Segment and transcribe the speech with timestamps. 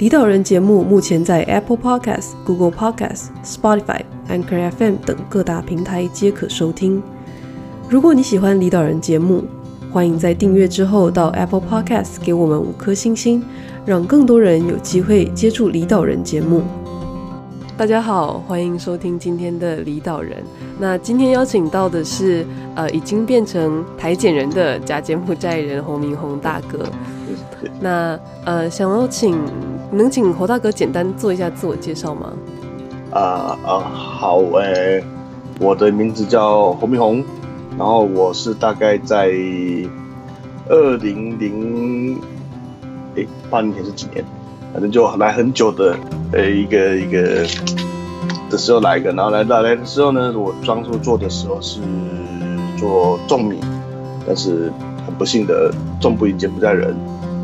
[0.00, 7.02] 离岛人节目目前在 Apple Podcast、Google Podcast、Spotify、Anchor FM 等各大平台皆可收听。
[7.86, 9.44] 如果你喜欢离岛人节目，
[9.92, 13.44] 欢迎在订阅之后到 Apple Podcast 给我们五颗星星，
[13.84, 16.62] 让更多人有机会接触离岛人节目。
[17.76, 20.42] 大家好，欢迎收听今天的离岛人。
[20.78, 26.86] 那今天邀请到的是呃，已经变成台检人的假柬埔寨人洪明宏大哥。
[27.80, 29.36] 那呃，想要请。
[29.92, 32.32] 能请侯大哥简单做一下自我介绍吗？
[33.10, 35.04] 啊啊，好诶、欸，
[35.58, 37.24] 我的名字叫侯明宏，
[37.76, 39.28] 然后我是大概在
[40.68, 42.16] 二零零
[43.16, 44.24] 诶八年前是几年，
[44.72, 45.96] 反正就来很久的
[46.32, 47.44] 呃一个一个
[48.48, 51.80] 的时候来一个，然后来到来的时候呢，我当初做的时候是
[52.78, 53.58] 做种米，
[54.24, 54.72] 但是
[55.04, 56.94] 很不幸的种不赢柬埔寨人，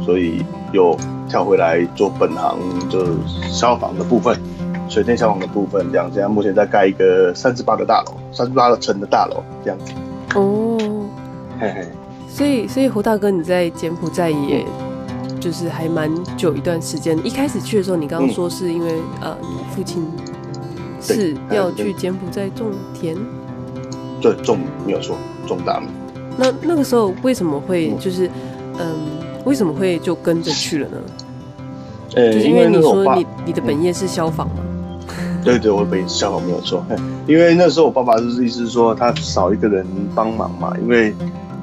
[0.07, 0.97] 所以又。
[1.29, 2.57] 跳回来做本行，
[2.89, 3.13] 就是
[3.51, 4.41] 消防的部分，
[4.89, 6.09] 水电消防的部分，这样。
[6.15, 9.93] 现在目前在盖一个三十八个大楼，三十八个层的大楼，这样子。
[10.37, 10.79] 哦，
[11.59, 11.89] 嘿嘿。
[12.29, 14.65] 所以，所以胡大哥，你在柬埔寨也，
[15.41, 17.19] 就是还蛮久一段时间。
[17.27, 20.07] 一开始去的时候，你刚刚说是因为、嗯、呃，你父亲
[21.01, 23.17] 是要去柬埔寨种田，
[24.23, 25.17] 对，种没有错，
[25.49, 25.89] 种大米。
[26.39, 28.29] 那那个时候为什么会就是
[28.79, 28.87] 嗯？
[29.19, 30.99] 呃为什么会就跟着去了呢？
[32.15, 34.57] 呃，就是因为你说你你的本业是消防嘛？
[35.45, 36.85] 对对，我的本业是消防没有错。
[37.29, 39.87] 因为那时候我爸爸就是意思是说他少一个人
[40.17, 41.15] 帮忙嘛，因为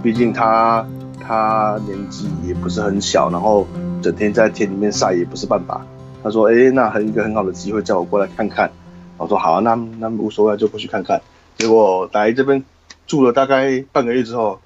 [0.01, 0.85] 毕竟他
[1.19, 3.67] 他年纪也不是很小，然后
[4.01, 5.85] 整天在田里面晒也不是办法。
[6.23, 8.71] 他说：“哎，那很一个很好的机会，叫我过来看看。”
[9.19, 11.21] 我说：“好啊，那那无所谓，就过去看看。”
[11.59, 12.63] 结果来这边
[13.05, 14.57] 住了大概半个月之后。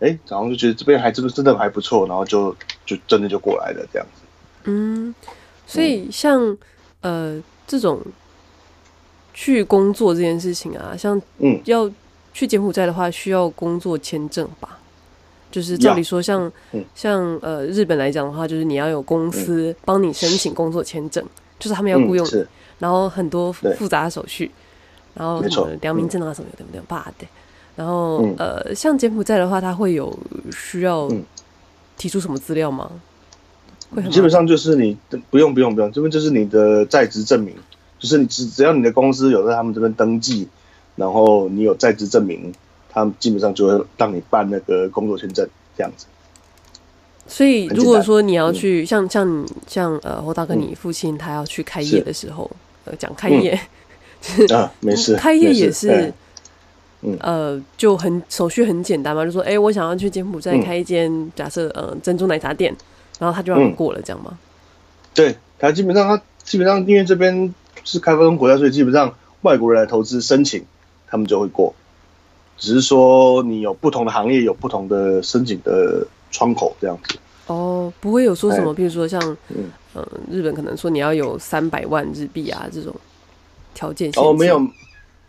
[0.00, 4.22] 哎，然后就觉得这边还真的真的还不错，然后就就真的就过来了这样子。
[4.64, 5.14] 嗯，
[5.66, 6.42] 所以像、
[7.02, 8.00] 嗯、呃这种
[9.32, 11.90] 去工作这件事情啊，像嗯要
[12.32, 14.78] 去柬埔寨的话，需要工作签证吧？
[15.50, 22.26] 就是照理说像，像、嗯、像呃日本来讲的话，就是你要有公司帮你申请工作签证，嗯、就是他们要雇佣
[22.78, 24.50] 然后很多复杂的手续，
[25.12, 26.80] 然后什么良民证啊什么的，对不对？
[26.86, 27.26] 爸的。
[27.80, 30.14] 然后、嗯，呃，像柬埔寨的话，他会有
[30.52, 31.10] 需要
[31.96, 32.90] 提出什么资料吗？
[33.92, 34.94] 嗯、基本上就是你
[35.30, 37.56] 不用不用不用，这边就是你的在职证明，
[37.98, 40.46] 就是你只只要你的公司有在他们这边登记，
[40.94, 42.52] 然后你有在职证明，
[42.90, 46.04] 他们基本上就会让你办那个工作签证这样子。
[47.26, 52.50] 所以如果说你要去，嗯、像像像呃侯大哥你父亲他要去开业的时候，
[52.84, 53.58] 呃讲开业，
[54.38, 56.12] 嗯、啊没事， 开业也是。
[57.02, 62.76] 嗯、呃，就很手续很简单嘛，就说，哎、欸，我想要去柬埔寨开一间、嗯，假设，呃，珍珠奶茶店，
[63.18, 64.38] 然后他就让你过了，这样吗？
[65.14, 70.62] 对，他基本上，他基本上，因为这边是开发中国家，所以基本上外国人来投资申请，
[71.06, 71.74] 他们就会过。
[72.58, 77.18] 只是说你有不同的行业，有不同的申请的窗口这样子。
[77.46, 79.18] 哦，不会有说什么，比如说像，
[79.48, 82.94] 嗯、呃，日本可能说你要有三百万日币啊这种
[83.72, 84.12] 条件。
[84.16, 84.58] 哦，没有，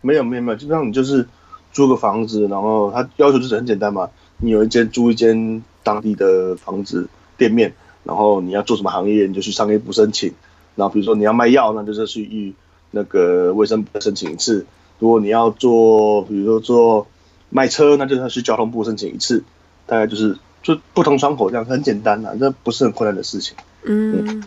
[0.02, 1.26] 没有，没有，没有，基本上你就是。
[1.72, 7.74] 租个房子，然后他要求就是很简单嘛，你有一间租一间当地的房子店面，
[8.04, 10.32] 然后你要做什么行业，你就去商业部申请。
[10.74, 12.54] 然后比如说你要卖药，那就是去
[12.90, 14.64] 那个卫生部申请一次。
[14.98, 17.06] 如果你要做，比如说做
[17.50, 19.42] 卖车，那就是要去交通部申请一次。
[19.84, 23.56] 大概就是就不同窗口这样，很简单啊，这不是很困难的事情。
[23.82, 24.44] 嗯，嗯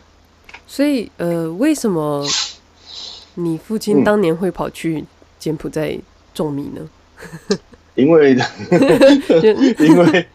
[0.65, 2.25] 所以呃，为什么
[3.35, 5.03] 你父亲当年会跑去
[5.37, 5.99] 柬埔寨
[6.33, 6.81] 种米呢？
[7.95, 8.35] 因为，
[9.79, 10.27] 因为，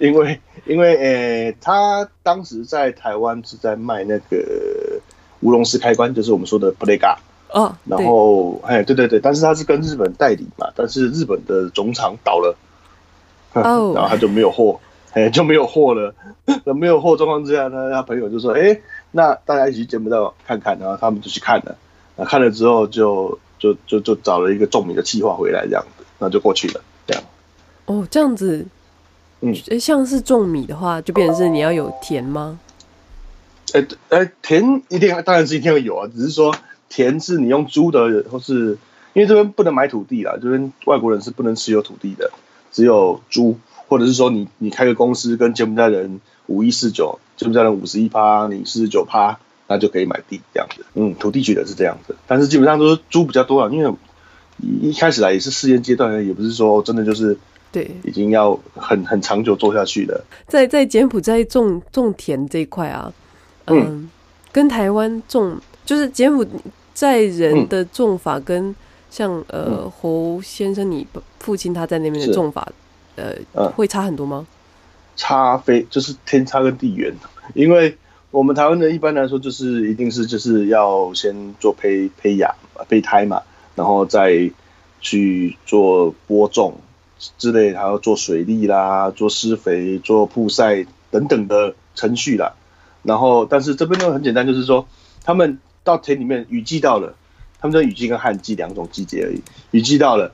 [0.00, 4.36] 因为，因为，诶、欸，他当时在台湾是在卖那个
[5.42, 7.14] 乌龙式开关，就是我们说的 Plega
[7.52, 12.56] 哦，然后，哎，对对对，但是他是跟日本代理嘛，但是日本的总厂倒了，
[13.52, 14.80] 哦，然后他就没有货，
[15.12, 16.12] 哎，就没有货了，
[16.64, 18.82] 那没有货状况之下呢，他朋友就说，哎、欸，
[19.12, 21.76] 那大家一起见不到看看，然后他们就去看了，
[22.16, 23.38] 那看了之后就。
[23.60, 27.22] 就就就找了一个种米的计划回来，这样子，那就过去了，这样。
[27.84, 28.66] 哦，这样子，
[29.40, 32.58] 嗯，像是种米的话，就变成是你要有田吗？
[33.72, 36.52] 哎、欸、哎、欸，田一定当然是一定要有啊，只是说
[36.88, 38.78] 田是你用租的，或是
[39.12, 42.32] 因为这边不能买土地啦，这边外国人是不能持有土地的，
[42.72, 43.58] 只有租，
[43.88, 49.38] 或者是说你你开个公司跟柬埔寨人五一四九，柬埔寨人五十一趴，你四十九趴，
[49.70, 50.84] 那就可以买地这样子。
[50.94, 53.94] 嗯，土地取得是这样子，但是基本上都是租比较多啊，因为
[54.58, 57.38] 一开始来也是试验阶段，也不是说真的就是
[57.72, 60.22] 对，已经要很很长久做下去的。
[60.48, 63.12] 在在柬埔寨种种田这一块啊，
[63.68, 64.10] 嗯，嗯
[64.52, 65.56] 跟台湾种
[65.86, 66.44] 就是柬埔
[66.92, 68.74] 寨人的种法跟。
[69.12, 71.04] 像呃侯先生，你
[71.40, 72.64] 父亲他在那边的种法，
[73.16, 74.46] 呃、嗯，会差很多吗？
[75.16, 77.12] 差非就是天差跟地远，
[77.54, 77.98] 因为
[78.30, 82.54] 我们台湾人一般来说就是一定是就是要先做胚胚芽
[82.88, 83.42] 胚胎嘛，
[83.74, 84.50] 然后再
[85.00, 86.78] 去做播种
[87.38, 92.54] 之类，还要做水利啦、做施肥、做曝晒等等的程序啦。
[93.02, 94.86] 然后但是这边呢很简单，就是说
[95.24, 97.14] 他们到田里面雨季到了。
[97.62, 99.42] 他们的雨季跟旱季两种季节而已。
[99.72, 100.32] 雨季到了，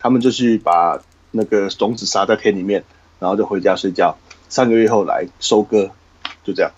[0.00, 1.00] 他们就去把
[1.30, 2.82] 那个种子撒在田里面，
[3.20, 4.16] 然后就回家睡觉。
[4.48, 5.90] 三个月后来收割，
[6.42, 6.72] 就这样。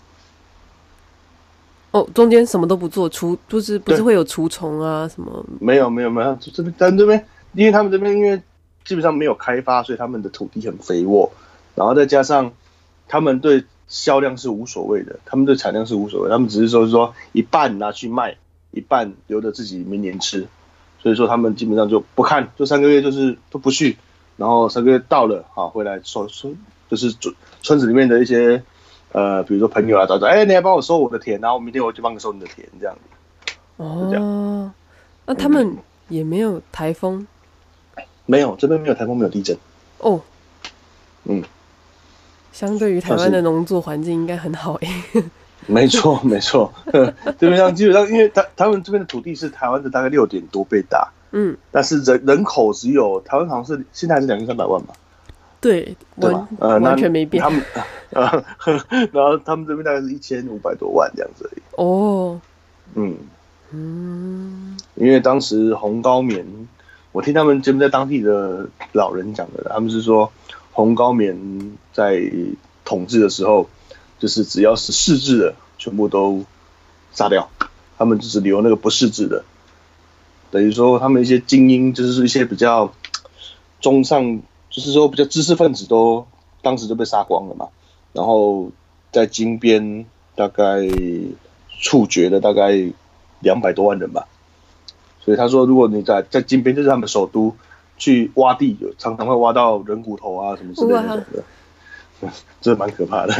[1.91, 5.45] 哦，中间什么都不做，除就是不是会有除虫啊什么？
[5.59, 8.41] 没有没有没有，这边但这边，因为他们这边因为
[8.85, 11.31] 基本上没有开发，所以他们的土地很肥沃，
[11.75, 12.51] 然后再加上
[13.07, 18.37] 他们对销量是无所谓的，他们对产量是无所谓，他们只是说是说一半拿去卖。
[18.71, 20.45] 一半留着自己明年吃，
[21.01, 23.97] 所以说他们基本上就不看，就三个月就是都不去，
[24.35, 26.51] 然后三个月到了，好回来收收，
[26.91, 28.61] 就是村村子里面的一些
[29.11, 33.53] 呃，比如说朋友啊，找找，哎，你来帮我收我的田，然后明天我就帮你收你的田，这样子。
[33.77, 34.71] 哦，
[35.25, 35.77] 那他们
[36.09, 37.25] 也没有台风？
[38.25, 39.57] 没有，这边没有台风，没有地震。
[39.99, 40.21] 哦，
[41.23, 41.43] 嗯，
[42.51, 44.89] 相对于台湾的农作环境应该很好诶。
[45.65, 46.71] 没错，没错，
[47.39, 54.93] 基本上基本上，因为他他们这边的土地是台湾的大概六点多倍大，嗯，但是人人口只有台湾好像是现在还是两千三百万吧，
[55.59, 57.61] 对，完呃完全没变，他们
[58.11, 58.43] 呃，
[59.11, 62.39] 然后他们这边大概是一千五百多万这样子而已，哦，
[62.95, 63.15] 嗯。
[63.71, 66.45] 嗯，因为当时红高棉，
[67.11, 70.31] 我听他们柬埔寨当地的老人讲的，他们是说
[70.71, 72.21] 红高棉在
[72.85, 73.69] 统治的时候。
[74.19, 76.43] 就是只要是识字的，全部都
[77.13, 77.47] 杀掉，
[77.99, 79.45] 他们就是留那个不识字的，
[80.49, 82.91] 等于说他们一些精英，就是一些比较
[83.79, 86.25] 中上，就是说比较知识分子都
[86.61, 87.67] 当时就被杀光了嘛。
[88.13, 88.69] 然后
[89.11, 90.05] 在金边
[90.35, 90.81] 大概
[91.81, 92.71] 处决了大概
[93.39, 94.27] 两百多万人吧。
[95.19, 97.53] 所以他说，如果你在在金边，就是他们首都
[97.97, 101.43] 去挖地，常常会挖到人骨头啊什么之类的那种的。
[102.61, 103.33] 这蛮可怕的，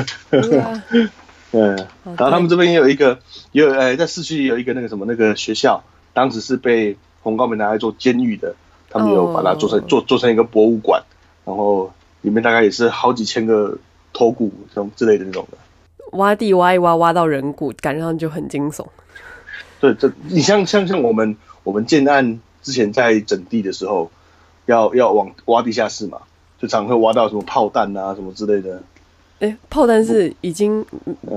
[0.61, 0.83] 啊，
[1.51, 3.17] 嗯，然后他们这边也有一个，
[3.51, 5.81] 也有哎，在市区也有一个那个什么那个学校，
[6.13, 8.53] 当时是被红高棉拿来做监狱的，
[8.89, 11.01] 他们有把它做成做做成一个博物馆，
[11.47, 11.89] 然后
[12.23, 13.77] 里面大概也是好几千个
[14.11, 15.57] 头骨这种之类的那种的。
[16.11, 18.85] 挖地挖一挖，挖到人骨，感觉上就很惊悚。
[19.79, 24.11] 对，这你像像像我们我们建案之前在整地的时候，
[24.65, 26.19] 要要往挖地下室嘛。
[26.59, 28.81] 就常会挖到什么炮弹啊，什么之类的。
[29.39, 30.83] 哎、欸，炮弹是已经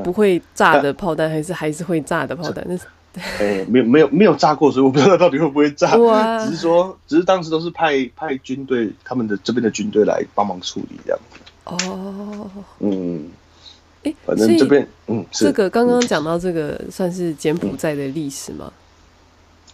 [0.03, 2.67] 不会炸的炮弹，还是还是会炸的炮弹？
[3.15, 5.97] 哎、欸，没有没有没有炸过，所以我不知道到底会不会炸。
[6.45, 11.41] 只是说，只是当时都是派派军队，他们的这边的军队来帮忙处理这样子。
[11.65, 13.29] 哦，嗯，
[14.05, 18.73] 哎、欸，反正这边嗯，这个刚刚讲到这个，算是柬埔寨的历史吗？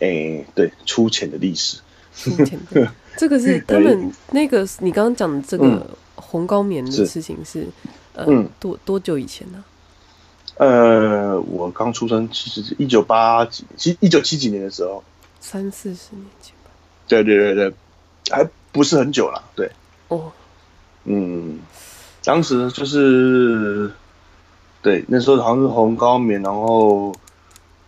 [0.00, 1.78] 哎、欸，对，粗浅的历史。
[2.14, 2.90] 粗浅的。
[3.18, 7.66] 这个是 他们那个你刚刚讲的这个红高棉的事情是，是
[8.14, 9.62] 呃、嗯、多多久以前呢？
[10.56, 15.02] 呃，我刚出生其实是一九八几七一九七几年的时候，
[15.40, 16.70] 三四十年前吧。
[17.08, 17.74] 对对对对，
[18.30, 19.42] 还不是很久了。
[19.54, 19.70] 对
[20.08, 20.32] 哦，
[21.04, 21.58] 嗯，
[22.24, 23.90] 当时就是
[24.82, 27.14] 对那时候好像是红高棉，然后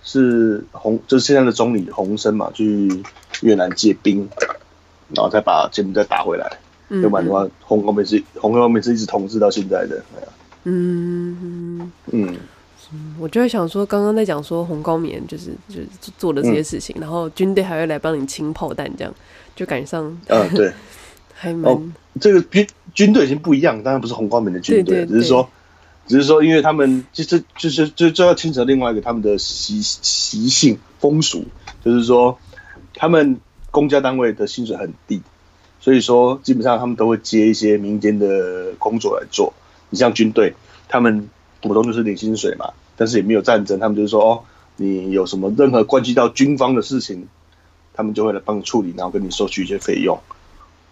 [0.02, 3.02] 是红就是现在的总理洪森嘛，去
[3.42, 4.28] 越南借兵。
[5.14, 6.58] 然后再把柬埔寨打回来，
[6.90, 10.04] 嗯、要不然的话，红高棉是红高棉是一直统治到现在的。
[10.64, 12.36] 嗯嗯嗯，
[13.18, 19.14] 我就在想说，刚刚在讲说红高棉就是就是做的这些事情，嗯、然后军队还会来帮你清炮弹，这样
[19.54, 20.04] 就赶上。
[20.26, 20.72] 嗯、呃，对，
[21.34, 21.82] 还蛮、哦、
[22.20, 25.48] 这个军军队已经不一样，当然不是红高棉的军队，只是说，
[26.06, 31.44] 只是说，因为他们就是就是就就要牵扯另外一个他们的习习性风俗，
[31.84, 32.38] 就是说
[32.94, 33.40] 他们。
[33.70, 35.20] 公家单位的薪水很低，
[35.78, 39.52] 所以说基本上他们都会接一些民间的工作来做。
[39.90, 40.54] 你像军队，
[40.88, 41.28] 他们
[41.62, 44.44] 普通就是领薪水嘛，但是也没有战争，他们就是说哦，
[44.76, 47.28] 你有什么任何关系到军方的事情，
[47.94, 50.18] 他们就会来帮你处理，然后跟你收取一些费用。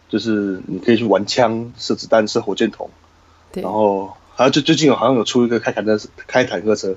[0.08, 2.88] 就是你可以去玩枪、射子弹、射火箭筒，
[3.50, 3.62] 对。
[3.62, 6.94] 然后好像就最近有好像有出一个开坦克开坦克车。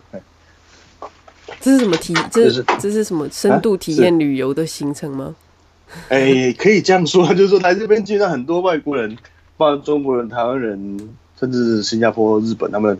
[1.59, 2.13] 这是什么体？
[2.31, 5.35] 这是这是什么深度体验旅游的行程吗？
[6.07, 9.17] 哎、欸，可以这样说，就是说来这边见到很多外国人，
[9.57, 11.09] 包括中国人、台湾人，
[11.39, 12.99] 甚至是新加坡、日本，他们有有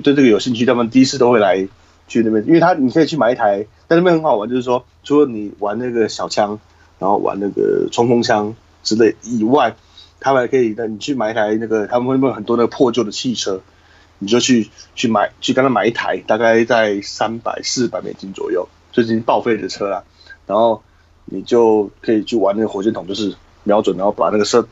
[0.00, 1.68] 对这个有兴趣，他们第一次都会来
[2.08, 6.58] 去那边，因为他你可以去买一台，在那边很好玩，就是说除了你玩那个小枪，
[6.98, 9.76] 然后玩那个冲锋枪之类以外，
[10.20, 13.60] 他们还可以，那你去买一台那个，他们会有很多那个破旧的汽车。
[14.24, 20.04] 你就去去买，去跟他买一台，大概在三百四百美金左右，最近报废的车啦。
[20.46, 20.80] 然后
[21.24, 23.34] 你就可以去玩那个火箭筒，就是
[23.64, 24.62] 瞄准，然后把那个车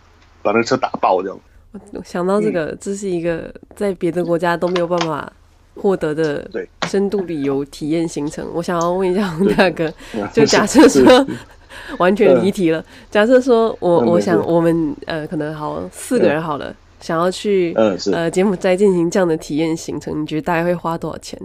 [0.42, 1.40] 把那个车打爆这样。
[1.72, 5.32] 我想到这个，嗯、这是一个在别的国家都没有办法
[5.76, 6.48] 获得的
[6.88, 8.46] 深度旅游体验行程。
[8.54, 9.92] 我想要问一下洪大哥，
[10.32, 11.26] 就假设说
[11.98, 16.70] 完全离题了，假设说我我想我们呃可能好四个人好了。
[16.70, 21.40] 嗯想要去呃呃柬埔寨进行这样的体验行程，你觉得大概会花多少钱？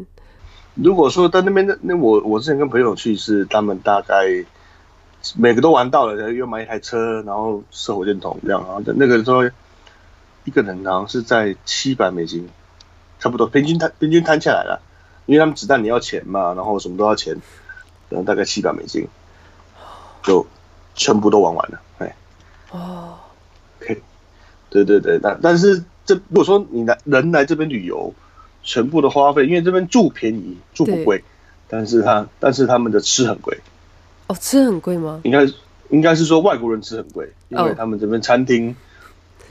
[0.73, 4.25] 如果说在那边的那我我之前跟朋友去是他们大概
[5.37, 9.45] 每个都玩到了，又买一台车，然后射火箭筒这样，然后那个时候
[10.45, 12.47] 一个人好像是在七百美金，
[13.19, 14.81] 差不多平均摊平均摊下来了，
[15.25, 17.35] 因为他们子弹你要钱嘛，然后什么都要钱，
[18.09, 19.07] 然后大概七百美金
[20.23, 20.47] 就
[20.95, 22.15] 全部都玩完了，哎
[22.71, 23.17] 哦，
[23.79, 23.97] 可以。
[24.69, 28.13] 对对对，但但是这如果说你来人来这边旅游，
[28.61, 31.23] 全部的花费，因为这边住便宜，住不贵，
[31.69, 33.57] 但是他但是他们的吃很贵。
[34.27, 35.21] 哦，吃很贵吗？
[35.23, 35.47] 应该
[35.89, 38.75] 应该是说外国人吃很贵，因为他们这边餐厅、哦、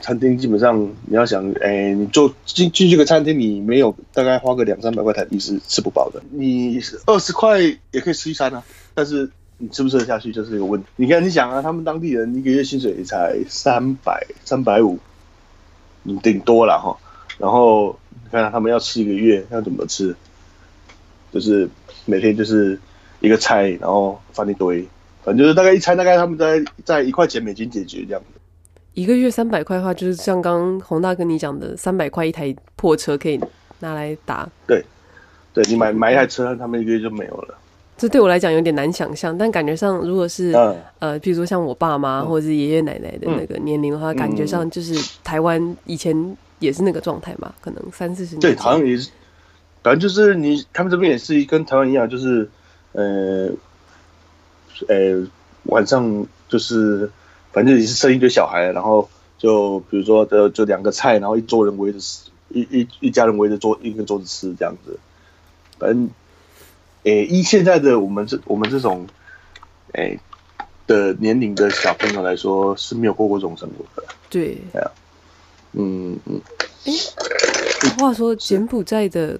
[0.05, 6.21] 餐厅基本上你要想，哎，你做进进去个餐厅，你没有大概花个两三百块台币是吃不饱的。
[6.29, 9.31] 你二十块也可以吃一餐啊，但是。
[9.57, 10.87] 你吃不吃得下去就是一个问题。
[10.97, 14.99] 你看，你想啊，他们当地人一个月薪水才三百、三百五，
[16.03, 16.97] 你顶多了哈。
[17.37, 20.13] 然后你看他们要吃一个月，要怎么吃？
[21.31, 21.69] 就是
[22.03, 22.77] 每天就是
[23.21, 24.85] 一个菜，然后放一堆，
[25.23, 28.21] 反正就是大概一餐大概他们在在一块钱美金解决这样。
[28.95, 33.39] 一个月三百块的话，就是像刚刚洪大跟你讲的，三百块一台破车可以
[33.79, 34.49] 拿来打。
[34.65, 34.83] 对，
[35.53, 37.55] 对你买买一台车，他们一个月就没有了。
[37.97, 48.41] 这对我来讲有点难想象，但感觉上，如果是、嗯、呃，比如说像我爸妈或者是爷爷奶奶的那个年龄的话，嗯、感觉上就是台湾以前也是那个状态嘛，可能三四十年。
[48.41, 49.09] 对，好像也是，
[49.81, 52.49] 反正就是你他们这边也是跟台湾一样，就是
[52.91, 53.49] 呃
[54.89, 55.25] 呃
[55.63, 57.09] 晚上就是
[57.55, 64.99] 反正也是生一堆小孩，然后就比如说的就两个菜，然后一桌人围着吃，一一一家人围着桌一个桌子吃这样子，
[65.79, 66.09] 反正。
[67.03, 69.05] 诶，依现在的我们这我们这种，
[69.93, 70.19] 诶
[70.87, 74.07] 的年龄的小朋友来说是没有过过这种生活的。
[74.27, 74.91] 对，对啊，
[75.73, 76.41] 嗯嗯。
[76.85, 76.91] 诶，
[77.99, 79.39] 话说柬埔寨的，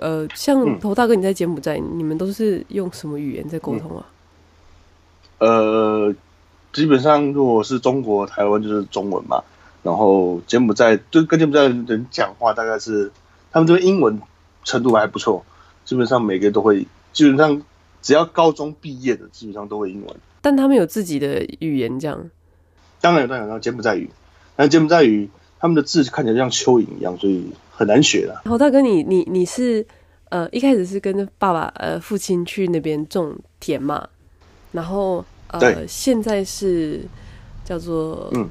[0.00, 4.04] 呃，像头大哥你在柬埔寨，你们都是用什么语言在沟通啊？
[5.38, 6.12] 呃，
[6.74, 9.42] 基本上如果是中国台湾就是中文嘛，
[9.82, 13.10] 然后柬埔寨就跟柬埔寨人讲话，大概是
[13.50, 14.20] 他们这边英文
[14.64, 15.42] 程度还不错，
[15.86, 16.86] 基本上每个都会。
[17.12, 17.62] 基本上，
[18.02, 20.16] 只要高中毕业的，基本上都会英文。
[20.42, 22.28] 但他们有自己的语言，这样。
[23.00, 24.10] 当然有，当然有柬埔寨语。
[24.56, 28.42] 但柬埔寨语，他们的字看起来像蚯蚓一样，所以很难学的。
[28.46, 29.86] 好，大哥，你你你是
[30.30, 34.08] 呃一开始是跟着爸爸呃父亲去那边种田嘛？
[34.72, 37.00] 然后呃现在是
[37.64, 38.48] 叫做嗯。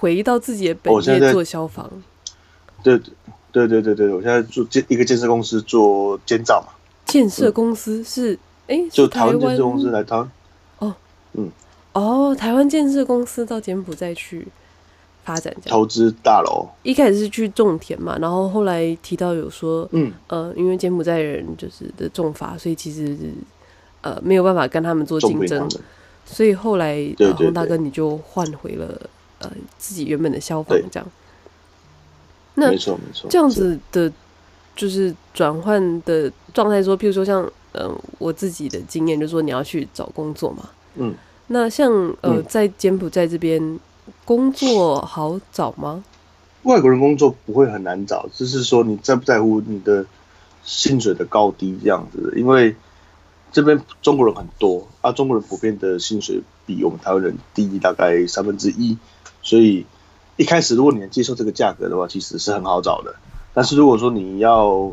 [0.00, 1.88] 回到自己的本业做消防。
[2.82, 3.00] 对
[3.52, 6.74] 对对对对，我现在做建一个建设公司做建造嘛。
[7.04, 8.34] 建设公司是
[8.66, 10.30] 哎、嗯，就台湾建设公司来台湾
[10.80, 10.94] 哦，
[11.34, 11.48] 嗯，
[11.92, 14.48] 哦，台湾建设公司到柬埔寨去
[15.22, 16.66] 发展，投资大楼。
[16.82, 20.12] 一开始是去种田嘛，然后后来提到有说，嗯。
[20.26, 23.16] 呃，因为柬埔寨人就是的种法，所以其实
[24.06, 25.68] 呃没有办法跟他们做竞争，
[26.24, 26.98] 所以后来
[27.36, 28.86] 洪大哥你就换回了
[29.40, 31.08] 呃自己原本的消防这样。
[32.54, 34.12] 那没错没错，这样子的。
[34.76, 41.14] 就是转换的状态，说，譬如说像，嗯、呃，我自己的经验就是说，你要去找工作嘛，嗯，
[41.46, 43.80] 那像，呃，嗯、在柬埔寨这边
[44.26, 46.04] 工作好找吗？
[46.64, 50.04] 外国人工作不会很难找，只是说你在不在乎你的
[50.62, 52.76] 薪水的高低这样子，因为
[53.56, 58.98] 这边中国人很多，啊，中国人普遍的薪水比我们台湾人低大概三分之一，
[59.42, 59.86] 所以
[60.36, 63.16] 一开始如果你能接受这个价格的话，其实是很好找的。
[63.54, 64.92] 但是如果说你要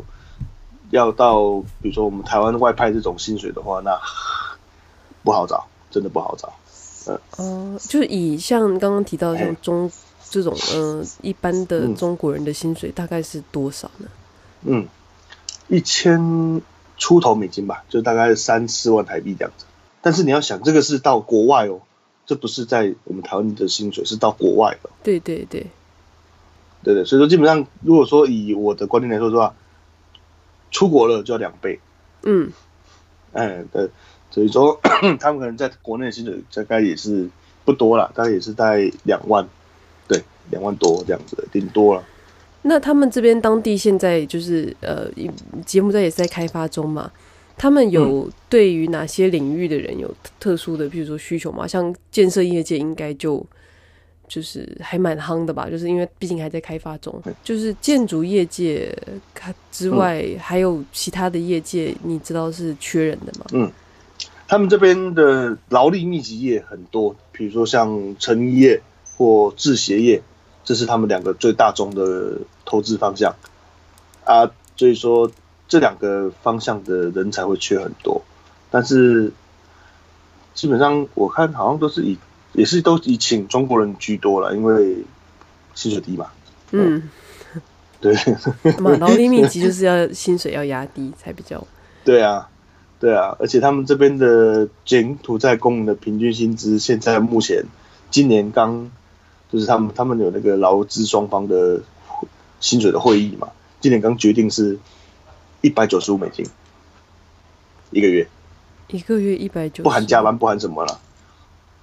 [0.88, 4.00] 要到比如说我们台湾外派这种薪水的话，那
[5.22, 6.50] 不好找，真的不好找。
[7.06, 9.94] 嗯，哦、呃，就是以像刚刚提到像中、欸、
[10.30, 14.08] 这种嗯、呃、一般的中国人的薪水大概是多少呢？
[14.62, 14.88] 嗯，
[15.68, 16.62] 一千
[17.04, 19.66] 出头美金吧，就大概三四万台币这样子。
[20.00, 21.82] 但是你要想，这个是到国外哦，
[22.24, 24.88] 这不是在我们台湾的薪水，是到国外的。
[25.02, 25.66] 对对对，
[26.82, 29.54] 对对，所以说基本上，如果说以我的观念来说的话，
[30.70, 31.78] 出国了就要两倍。
[32.22, 32.50] 嗯，
[33.34, 33.90] 哎，对，
[34.30, 34.80] 所以说
[35.20, 37.28] 他们可能在国内的薪水大概也是
[37.66, 39.46] 不多了，大概也是在两万，
[40.08, 42.02] 对，两万多这样子的，顶多了。
[42.66, 45.06] 那他们这边当地现在就是呃，
[45.66, 47.12] 节目在也是在开发中嘛？
[47.58, 51.66] 他们有对于哪些领域的人有特殊的，比如说需求吗？
[51.66, 53.44] 像建设业界应该就
[54.26, 55.68] 就是还蛮夯的吧？
[55.68, 57.22] 就是因为毕竟还在开发中。
[57.44, 58.96] 就是建筑业界
[59.70, 63.44] 之外，还有其他的业界，你知道是缺人的吗？
[63.52, 63.70] 嗯，
[64.48, 68.80] 他们这边的劳力密集业很多，比如说像成衣业
[69.18, 70.22] 或制鞋业。
[70.66, 73.34] 这是他们两个最大宗的投资方向
[74.24, 75.30] 啊，所以说
[75.68, 78.22] 这两个方向的人才会缺很多，
[78.70, 79.32] 但是
[80.54, 82.18] 基本上我看好像都是以
[82.52, 85.04] 也是都以请中国人居多了，因为
[85.74, 86.28] 薪水低嘛。
[86.70, 87.08] 嗯，
[88.00, 88.16] 对。
[88.80, 91.66] 嘛，劳力密集就是要薪水要压低才比较。
[92.04, 92.48] 对啊，
[93.00, 97.64] 对啊，而且他们这边的柬埔寨工人的平均薪资现在目前
[98.10, 98.90] 今年刚。
[99.52, 101.80] 就是他们，他们有那个劳资双方的
[102.64, 104.78] 薪水的会议嘛，今年刚决定是
[105.60, 106.46] 一百九十五美金
[107.90, 108.26] 一个月，
[108.88, 110.98] 一个月一百九，不含加班，不含什么了，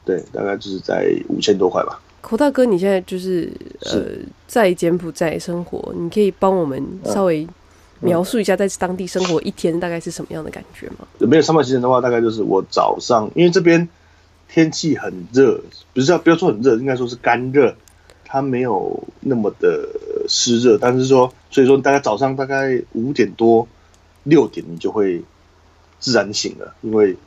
[0.04, 2.02] 对，大概就是在五千多块吧。
[2.22, 4.06] 口大哥，你现在就是呃
[4.48, 7.48] 在柬埔寨生活，你可以帮我们稍微
[8.00, 11.06] 描述一下在当地生活一天大概是什么样的感觉吗？
[11.20, 13.88] 没有上班时间的话，大概就是我早上，因为这边。
[14.54, 15.62] 天气很热，
[15.94, 17.74] 不是要不要说很热，应该说是干热，
[18.32, 19.90] 它没有那么的
[20.29, 23.68] 湿热，但是说，所以说大概早上大概五点多
[24.24, 25.24] 六点你就会
[26.00, 27.18] 自然醒了，因为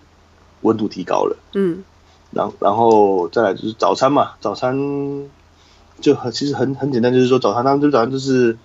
[0.63, 1.37] 温度提高了。
[1.53, 1.85] 嗯，
[2.31, 5.29] 然后然后再来就是早餐嘛，早餐
[6.01, 8.57] 就很其实很很简单，就是说早餐他们就早上就是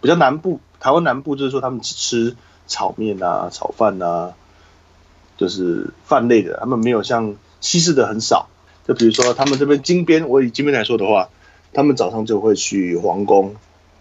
[0.00, 2.34] 比较南部，台湾南部就是说他们只吃
[2.66, 4.32] 炒面啊、炒饭啊，
[5.36, 7.36] 就是饭类的，他们没有像。
[7.64, 8.50] 西式的很少，
[8.86, 11.30] 就比如说他们这边金边，我以金边来说的话，
[11.74, 13.54] 他们早上就会去皇宫，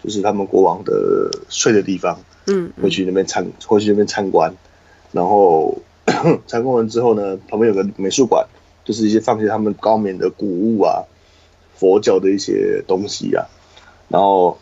[0.03, 4.53] 就是他们国王的睡的地方，嗯，会去那边参，会去那边参观，
[5.11, 5.79] 然后
[6.47, 8.47] 参观完之后呢，旁边有个美术馆，
[8.85, 11.03] 就是一些放些他们高棉的古物啊，
[11.75, 13.47] 佛教的一些东西啊，
[14.07, 14.59] 然后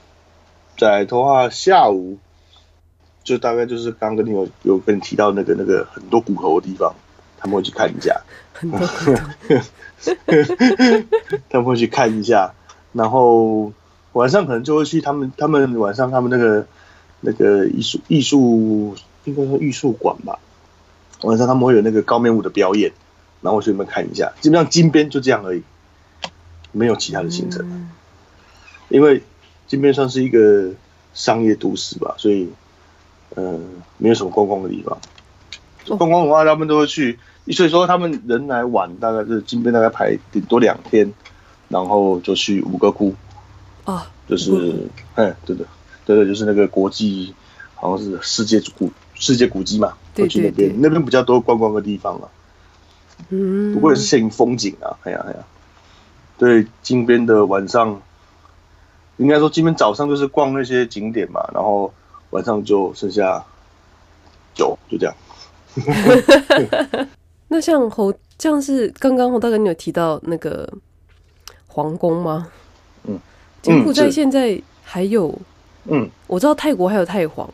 [0.77, 2.17] 再来的话，下午
[3.23, 6.95] 就大概就是刚刚跟你有有跟你提到那个那个很多骨头的地方，
[7.37, 8.21] 他们会去看一下。
[11.49, 12.53] 他们会去看一下，
[12.93, 13.71] 然后
[14.13, 16.65] 晚上可能就会去他们他们晚上他们那个
[17.21, 20.39] 那个艺术艺术应该说艺术馆吧，
[21.21, 22.91] 晚上他们会有那个高面舞的表演，
[23.41, 24.31] 然后我去那边看一下。
[24.41, 25.63] 基本上金边就这样而已，
[26.71, 27.65] 没有其他的行程。
[27.69, 27.89] 嗯、
[28.89, 29.23] 因为
[29.67, 30.71] 金边算是一个
[31.13, 32.49] 商业都市吧，所以
[33.35, 33.59] 嗯、呃，
[33.97, 34.97] 没有什么观光的地方。
[35.97, 37.19] 观光的话，他们都会去。
[37.51, 41.11] 所以说他们人来玩，大概是金边大概排顶多两天，
[41.71, 43.15] 然后就去五个窟。
[43.85, 45.65] 啊，就是，哎，对的，
[46.05, 47.33] 对对，就是那个国际，
[47.73, 52.29] 好像是世界古世界古迹嘛，会去那边，那边比较多观光的地方啊。
[53.29, 55.39] 嗯，不过也是摄影风景啊，哎呀哎呀，
[56.37, 58.01] 对，金边的晚上，
[59.17, 61.91] 应该说金边早上就是逛那些景点嘛，然后
[62.29, 63.43] 晚上就剩下
[64.53, 65.15] 酒，就这样。
[67.47, 70.71] 那像侯，像是刚刚侯大哥你有提到那个
[71.71, 72.47] 皇宫吗？
[73.05, 73.17] 嗯，
[73.61, 75.33] 柬埔寨现在还有，
[75.85, 77.49] 嗯，我知道泰国还有泰皇，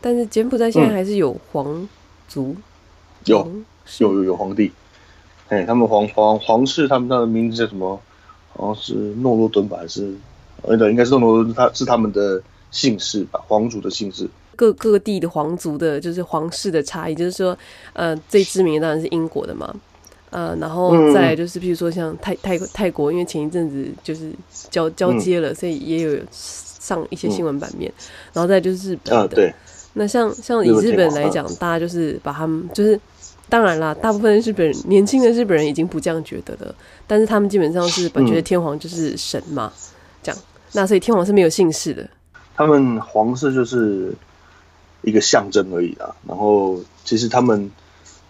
[0.00, 1.88] 但是柬埔寨现在还是有皇
[2.26, 2.56] 族，
[3.26, 3.46] 有
[3.98, 4.72] 有有有皇帝，
[5.48, 8.00] 哎，他们皇皇皇室，他们那个名字叫什么？
[8.56, 10.12] 好像是诺罗敦吧，还是？
[10.62, 14.28] 呃，对，应该是诺罗敦，他是他们的姓氏吧，皇族的姓氏。
[14.56, 17.56] 各各地的皇族的，就是皇室的差异，就是说，
[17.94, 19.74] 呃，最知名的当然是英国的嘛，
[20.30, 24.32] 呃，然后再就是，譬如说像泰泰泰国，因为前一阵子就是
[24.70, 27.92] 交交接了，所以也有上一些新闻版面，
[28.32, 29.54] 然后再就是日本的，
[29.94, 32.98] 那像像以日本来讲，大家就是把他们就是，
[33.48, 36.74] 当然啦，大部分日本人年轻的日本人已经不这样觉得了，
[37.06, 39.72] 但是他们基本上是把觉得天皇就是神嘛，
[40.22, 40.40] 这样，
[40.72, 42.08] 那所以天皇是没有姓氏的，
[42.54, 44.14] 他们皇室就是。
[45.02, 47.70] 一个象征而已啦，然后其实他们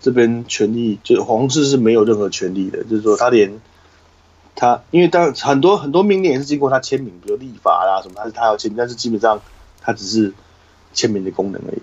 [0.00, 3.60] 这边权力，就皇室是没有任何权力的，就是说他连
[4.56, 9.40] 他，因为当很多很多命令也是经过他签名，比如立法啦什么，他是他要签，但是基本上
[9.80, 10.32] 他只是
[10.92, 11.82] 签名的功能而已。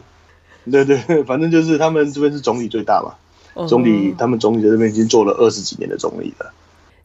[0.70, 6.54] 对对，反正就是他们这边是总理最大嘛，总理他们总理在这边已经做了二十几年的总理了。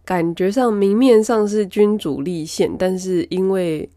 [0.04, 3.88] 感觉上明面上是君主立宪，但是因为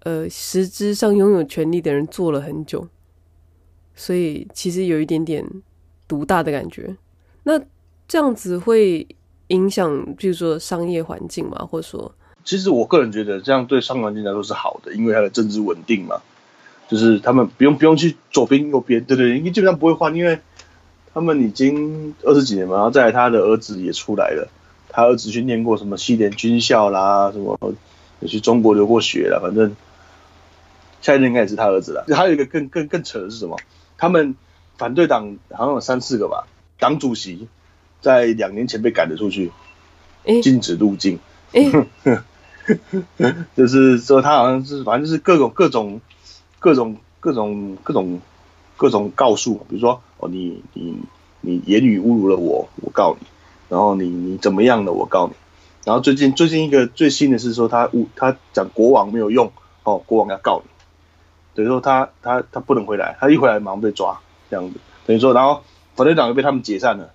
[0.00, 2.86] 呃实质上拥有权力的人做了很久，
[3.94, 5.42] 所以其实有一点点
[6.14, 6.96] 独大的感觉。
[7.42, 7.60] 那
[8.06, 9.04] 这样子会
[9.48, 16.20] 影响，比如说商业环境嘛，或者说，其实我个人觉得这样对商业环境来说是好的，因为它的政治稳定嘛。
[16.86, 20.38] 就是他们不用不用去左边右边，对对，因为基本上不会换，因为
[21.14, 24.48] 他们已经二十几年嘛，然后再来他的儿子也出来了，
[24.90, 27.58] 他儿子去念过什么西点军校啦，什么
[28.20, 29.74] 也去中国留过学啦，反正
[31.00, 32.04] 下一任应该也是他儿子了。
[32.14, 33.56] 还有一个更更更扯的是什么？
[33.96, 34.34] 他们
[34.76, 36.46] 反对党好像有三四个吧，
[36.78, 37.48] 党主席
[38.00, 39.52] 在两年前被赶了出去，
[40.42, 41.18] 禁止入境，
[43.56, 46.00] 就是说他好像是反正就是各种各种。
[46.60, 48.22] 各种各种各种
[48.78, 50.96] 各种告诉，比如说哦，你你
[51.42, 53.26] 你言语侮辱了我，我告你，
[53.68, 55.34] 然后你你怎么样的，我告你，
[55.84, 60.70] 然后最近最近一个最新的是说他侮他讲国王没有用哦，国王要告你，
[61.54, 64.18] 等于说他他他不能回来，他一回来马上被抓
[64.54, 65.62] 这样子，等于说然后
[65.96, 67.10] 反对党又被他们解散了，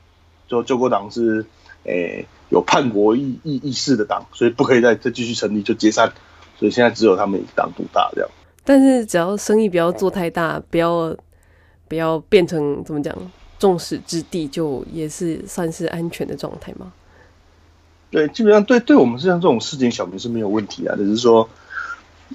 [0.50, 1.46] 就救国党是
[1.84, 6.12] 诶、欸、有叛国意意意识的党，所以不可以再再继续成立就解散，
[6.58, 8.30] 所以现在只有他们一党独大这样。
[8.66, 11.16] 但是只要生意不要做太大，不要
[11.88, 13.16] 不要变成怎么讲
[13.58, 16.92] 众矢之的，就也是算是安全的状态吗？
[18.12, 21.48] 对，基本上对对我们像这种市井小民是没有问题啊，只是说，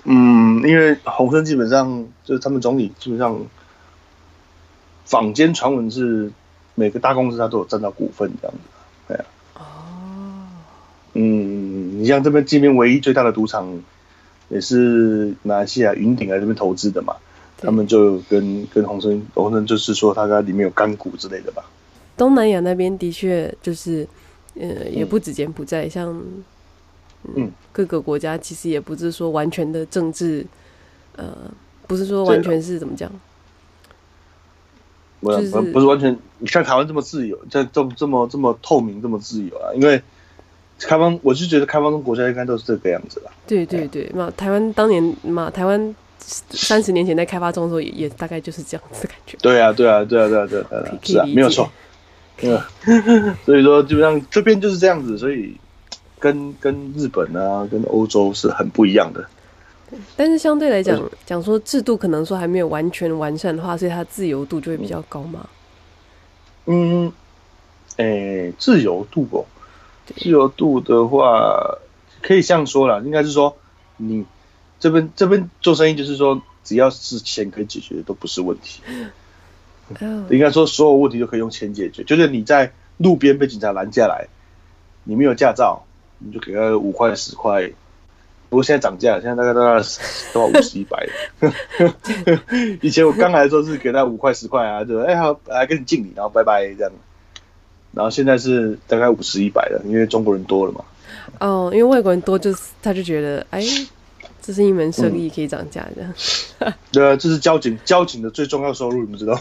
[0.05, 3.37] 嗯，因为洪森基本上就是他们总理基本上
[5.05, 6.31] 坊间传闻是
[6.75, 8.61] 每个大公司它都有占到股份这样子，
[9.09, 9.25] 对啊。
[9.55, 9.62] 哦。
[11.14, 13.83] 嗯，你像这边这边唯一最大的赌场。
[14.51, 17.17] 也是马来西亚云顶来这边投资的嘛，
[17.57, 21.64] 他们就跟跟鸿升鸿升就是说他在里面有干股之类的吧。
[22.14, 24.07] 东南亚那边的确就是，
[24.55, 26.14] 呃，也不止柬埔寨，像
[27.35, 30.45] 嗯各个国家其实也不是说完全的政治，
[31.17, 31.35] 呃，
[31.87, 33.11] 不是说完全是怎么讲，
[35.24, 40.00] 不是不是完全，你像台湾这么自由，这这这么这么透明，这么自由啊，因为。
[40.80, 43.30] 开放，我是觉得开放中国家应该都是这个样子吧。
[43.46, 49.38] 对对对，嘛，台湾当年嘛，台湾三十年前在开发中的时候也，也大概就是这样子的感觉。
[49.40, 51.70] 对啊，对啊，对啊，对啊，对啊，是啊，没有错。
[52.42, 52.60] 嗯，
[53.46, 55.56] 所以说基本上这边就是这样子，所以
[56.18, 59.24] 跟跟日本啊，跟欧洲是很不一样的。
[60.16, 65.49] 但是相对来讲，讲说制度可能说还没有完全完善的话，所以它自由度就会比较高嘛。
[66.66, 67.12] 嗯，
[67.97, 69.44] 诶，自由度哦。
[70.07, 71.79] 自由度的话，
[72.23, 73.57] 可以这样说啦，应该是说，
[73.99, 74.25] 你
[74.81, 78.81] 这边这边做生意，就是说，只要是钱可以解决的，都不是问题。
[80.01, 80.29] Oh.
[80.33, 82.03] 应该说，所有问题都可以用钱解决。
[82.05, 84.29] 就是你在路边被警察拦下来，
[85.05, 85.85] 你没有驾照，
[86.18, 87.70] 你就给他五块十块。
[88.55, 89.85] 不过现在涨价，现在大概大概
[90.33, 91.05] 都要五十一百。
[92.81, 96.93] 以前我刚来的时候是给他五块十块啊，就哎好来跟你敬礼，然后拜拜这样。
[97.90, 100.85] 然后现在是大概五十一百了，因为中国人多了嘛。
[101.40, 103.61] 哦，因为外国人多，就是他就觉得，哎，
[104.40, 106.07] 这是一门生意，可以涨价的。
[106.61, 109.35] 嗯、对啊，这是交警交警的最重要收入，你们知道？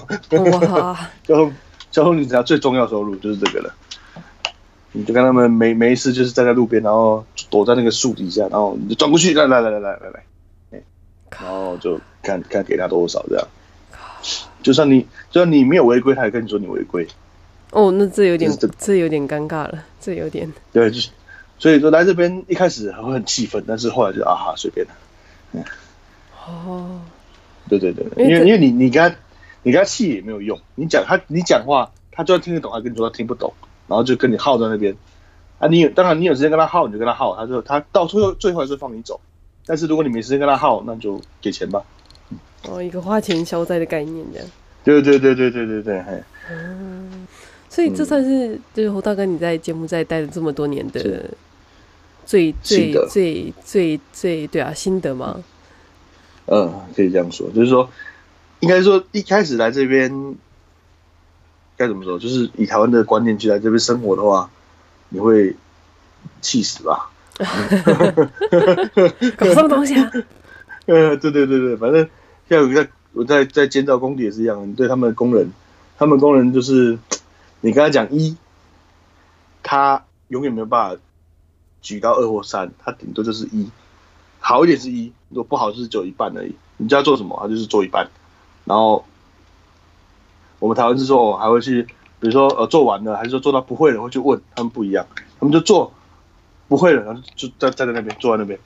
[0.72, 1.08] 哇！
[1.24, 1.54] 交通
[1.92, 3.72] 交通警察最重要收入就是这个了。
[4.94, 10.10] 你就跟他们没没事，就是站在路边，然后躲在那个树底下，然后你就转过去，来来来来来来
[10.72, 10.84] 来，
[11.42, 13.48] 然后就看看给他多少这样。
[14.62, 17.06] 就算你就算你没有违规，他也跟你说你违规。
[17.72, 20.50] 哦，那这有点，这，这有点尴尬了，这有点。
[20.72, 21.10] 对，就是，
[21.58, 24.94] 所以说来这边一开始还会很气愤，但是后来就啊哈随便了。
[25.54, 25.64] 嗯。
[26.48, 27.02] 哦。
[27.70, 29.16] 对对对，因为因为你你跟他
[29.64, 33.54] 你跟他气也没有用，你讲他你讲话，他就算听得懂，他跟你说他听不懂，
[33.88, 34.96] 然后就跟你耗在那边。
[35.60, 39.20] 啊，你有当然你有时间跟他耗，你就跟他耗，他就他到最后最后还是放你走。
[39.66, 41.82] 但是如果你没时间跟他耗，那就给钱吧。
[42.70, 44.48] 哦，一个花钱消灾的概念这样。
[44.84, 46.24] 对对对对对对对，嘿。
[46.52, 47.28] 嗯。
[47.70, 51.28] 所以这算是就是侯大哥你在柬埔寨待了这么多年的
[52.24, 55.44] 最最最最最对啊心得吗？
[56.46, 57.90] 嗯，可以这样说，就是说
[58.60, 60.36] 应该说一开始来这边
[61.78, 64.50] 该怎么说，就是以台湾的观念去来这边生活的话，
[65.10, 65.56] 你会
[66.42, 67.12] 气死吧？
[69.38, 70.12] 搞什么东西啊？
[70.88, 72.10] 呃，对对对对，反正
[72.50, 75.52] 像我在我在在建造工地也是一样，你对他们的工人，
[75.98, 76.98] 他们工人就是。
[77.66, 78.36] 你跟他讲一，
[79.64, 81.02] 他永远没有办法
[81.82, 83.70] 举到二或三，他顶多就是一，
[84.42, 86.54] 好一点是一，如果不好就是只有一半而已。
[86.76, 88.10] 你叫他做什么，他就是做一半。
[88.66, 89.06] 然后
[90.64, 91.84] 我们台湾是说还会去，
[92.22, 95.06] 比如说呃做完了，还是说做到不会了会去问，他们不一样，
[95.38, 95.92] 他们就做
[96.70, 98.58] 不会了，然后就站站在那边坐在那边，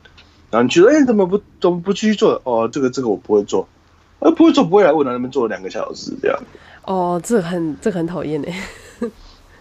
[0.52, 2.40] 然后你觉得哎怎么不怎么不继续做？
[2.44, 3.68] 哦这个这个我不会做，
[4.20, 6.40] 呃不会做不会来问，那边做了两个小时这样。
[6.86, 9.10] 哦，这很这很讨厌哎，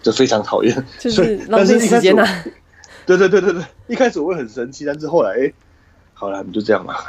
[0.03, 2.23] 这非常讨厌， 就是浪费时间呐。
[3.07, 5.51] 对对对对对，一开始我会很生气，但是后来哎，
[6.13, 7.03] 好了，你就这样吧。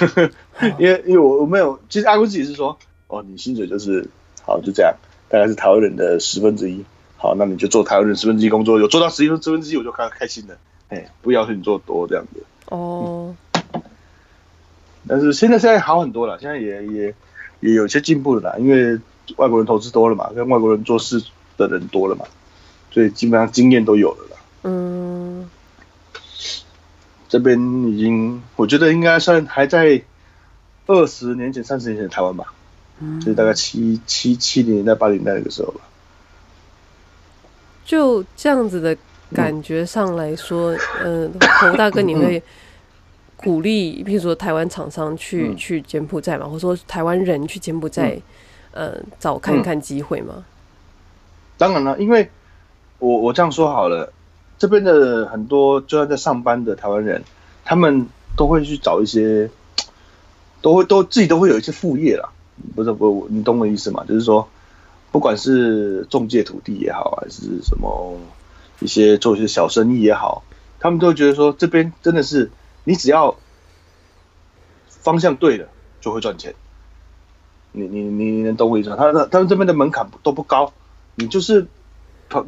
[0.80, 4.08] 因为因为我我没有，其实阿公自己是说，哦，你薪水就是
[4.46, 4.94] 好就这样，
[5.28, 6.84] 大概是台湾人的十分之一，
[7.16, 10.56] 好，那你就做台湾人十分之一工作，有做到十一分十分之一我就开开心了，
[10.88, 12.44] 哎，不要求你做多这样子。
[12.70, 13.34] 哦、
[13.74, 13.82] 嗯。
[15.08, 17.14] 但是现在现在好很多了，现在也也
[17.60, 18.98] 也有些进步了啦，因为
[19.36, 21.22] 外国人投资多了嘛，跟外国人做事
[21.56, 22.24] 的人多了嘛，
[22.92, 24.36] 所以基本上经验都有了啦。
[24.62, 25.50] 嗯。
[27.28, 30.00] 这边已经，我觉得应该算还在
[30.86, 32.54] 二十年前、三十年前的台湾吧，嗯，
[33.20, 35.80] 就是大概七七七零年代、八零年代那个时候吧。
[37.84, 38.96] 就这样子的
[39.34, 40.72] 感觉上来说，
[41.04, 42.42] 嗯，呃、侯大哥，你会
[43.36, 48.20] 鼓励，譬如说台湾厂商去、嗯、去柬埔寨嘛，或者说台湾人去柬埔寨，
[48.72, 50.44] 嗯、呃，找看看机会吗？
[51.58, 52.30] 当然了，因为
[52.98, 54.12] 我我这样说好了。
[54.58, 57.22] 这边的很多就算在上班的台湾人，
[57.62, 58.06] 他们
[58.38, 59.50] 都会去找一些，
[60.62, 62.30] 都会都自己都会有一些副业啦。
[62.74, 64.04] 不是不，你懂我意思吗？
[64.08, 64.48] 就是说，
[65.12, 68.18] 不管是中介土地也好，还是什么
[68.80, 70.42] 一些做一些小生意也好，
[70.78, 72.50] 他们都会觉得说，这边真的是
[72.84, 73.36] 你只要
[74.88, 75.68] 方向对了
[76.00, 76.54] 就会赚钱。
[77.72, 78.96] 你你你能懂我意思吗？
[78.96, 80.72] 他他他们这边的门槛都不高，
[81.14, 81.66] 你就是。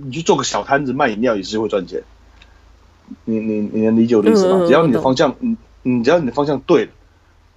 [0.02, 2.02] 你去做个小摊子卖饮料也是会赚钱，
[3.24, 4.66] 你你你能理解我的意思吗？
[4.66, 6.90] 只要你的方向，你你只要你的方向对了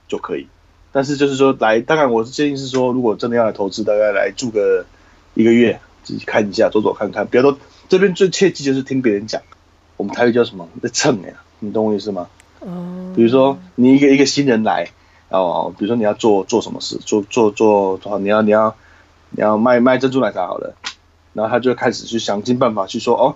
[0.08, 0.48] 就可以。
[0.91, 4.86] 但是就是说来，当然我是建议是说，如果真的要来投资，大概来住个
[5.34, 7.25] 一个月，自己看一下，走走看看。
[7.27, 9.41] 比如说这边最切记就是听别人讲，
[9.97, 10.67] 我们台语叫什么？
[10.82, 12.27] 在蹭呀，你懂我意思吗？
[12.60, 13.13] 哦。
[13.15, 14.89] 比如说你一个一个新人来，
[15.30, 18.75] 哦，比如说你要做做什么事，做做做做，你要你要
[19.30, 20.75] 你要卖卖珍珠奶茶好了。
[21.34, 23.36] 然后他就开始去想尽办法去说哦，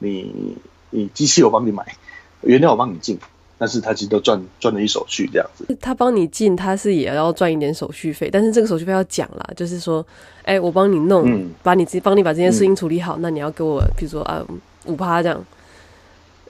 [0.00, 0.56] 你
[0.90, 1.94] 你机器我帮你买，
[2.40, 3.20] 原料我帮你进，
[3.58, 5.66] 但是他其实都赚赚了一手续这样子。
[5.80, 10.04] 他帮你进，他是也要赚一点手续费，但是这个手续费要讲啦，就是说，
[10.44, 14.42] 哎，我帮你弄，嗯、把你自己帮你把这件事情处理好，嗯、那你要给我，比如说啊
[14.86, 15.44] 五趴这样。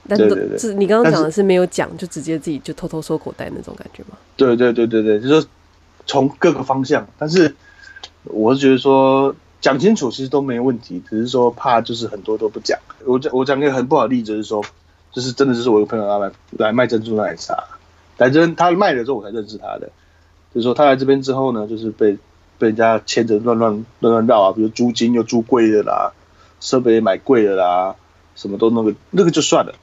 [0.06, 0.18] 但
[0.58, 4.16] 是，你刚刚讲的是没有讲，就直接自己就偷偷收口袋那种感觉吗？
[4.36, 5.46] 对对对对对，就是
[6.06, 7.54] 从各个方向，但是
[8.24, 9.34] 我是觉得说。
[9.60, 12.78] 讲清楚其实都没问题，只是说怕就是很多都不讲。
[13.04, 14.64] 我讲我讲个很不好的例子，就是说，
[15.18, 17.64] 就是真的就是我有朋友来来卖珍珠奶茶，
[18.18, 19.90] 来这边他卖了之后我才认识他的，
[20.54, 22.16] 就是说他来这边之后呢，就是被
[22.56, 26.12] 被人家牵着乱乱乱乱绕啊，比如租金又租贵的啦，
[26.60, 27.96] 设备也买贵的啦，
[28.36, 29.74] 什么都那个那个就算了。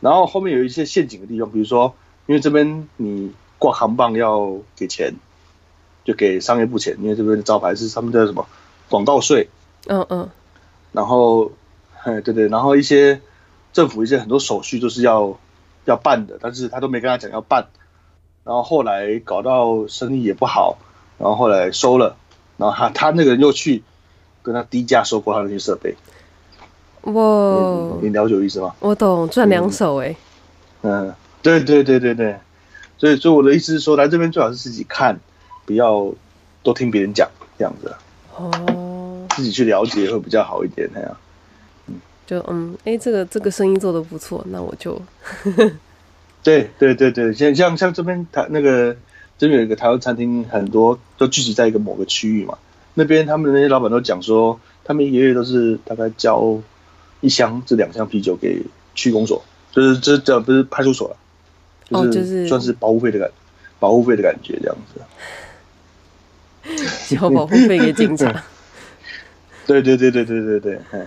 [0.00, 1.94] 然后后面有一些陷阱的地方，比如说
[2.26, 5.14] 因为这边你挂扛棒要给钱，
[6.04, 8.46] 就给商业部钱，因为这边的招牌是他们叫什么？
[8.90, 9.48] 广告税，
[9.86, 10.28] 嗯嗯，
[10.92, 11.50] 然后，
[12.04, 13.22] 哎对对，然后一些
[13.76, 15.38] 政府一些很多手续都是要
[15.84, 17.66] 要办的，但是他都没跟他讲要办，
[18.42, 20.78] 然后后来搞到生意也不好，
[21.18, 22.16] 然后后来收了，
[22.56, 23.82] 然后他他那个人又去
[24.42, 25.94] 跟他低价收购他那些设备，
[27.02, 27.12] 哇，
[28.00, 28.74] 你，你了解我意思吗？
[28.80, 30.16] 我懂，赚两手哎，
[30.80, 32.38] 嗯，对对对对对，
[32.96, 35.20] 所以所以我的意思是说，来这边最好是自己看，
[35.66, 36.14] 不要
[36.62, 37.94] 多听别人讲这样子。
[38.36, 41.16] 哦，自己去了解会比较好一点那样，嗯，
[42.26, 45.00] 就嗯，哎、欸，这个这个生意做的不错，那我就，
[46.42, 48.96] 对对对对，像像像这边台那个
[49.38, 52.58] 这边有一个台湾餐厅，很多都聚集在一个某个区域嘛，
[52.94, 56.58] 那边他们那些老板都讲说，他们一个月都是大概交
[57.20, 58.60] 一箱至两箱啤酒给
[58.94, 61.16] 区公所，就是这这不是派出所了，
[62.12, 63.30] 就是算是保护费的感，
[63.78, 65.00] 保护费的感觉这样子。
[67.14, 68.42] 交保护费给警察。
[69.66, 71.06] 对对对对对对对，嗯，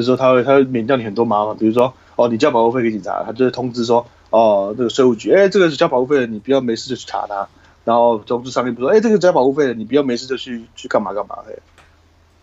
[0.00, 7.48] 就是说他会他会免掉你很多麻烦，比如说哦，你交保护费给警察，他就会通知说哦，这个税务局，哎，这个是交保护费的，你不要没事就去查他，
[7.84, 11.58] 然后通知上面不说，哎，这个交保护费的，你不要没事就去去干嘛干嘛的。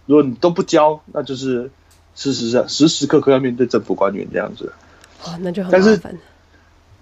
[0.06, 1.72] 如果你都不交，那就是
[2.14, 4.72] 事实上时时刻刻要面对政府官员这样子。
[5.24, 6.00] 哦，那就很麻烦。
[6.02, 6.20] 但是，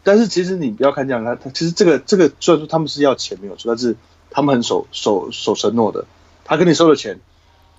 [0.03, 3.95] 但是其实你不要看这样，他他其实这个这个虽然说他们是要钱没有错，但是。
[4.31, 6.03] 他们很守守守承诺的，
[6.43, 7.21] 他跟你收了钱，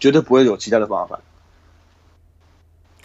[0.01, 1.19] 绝对不会有其他的麻烦。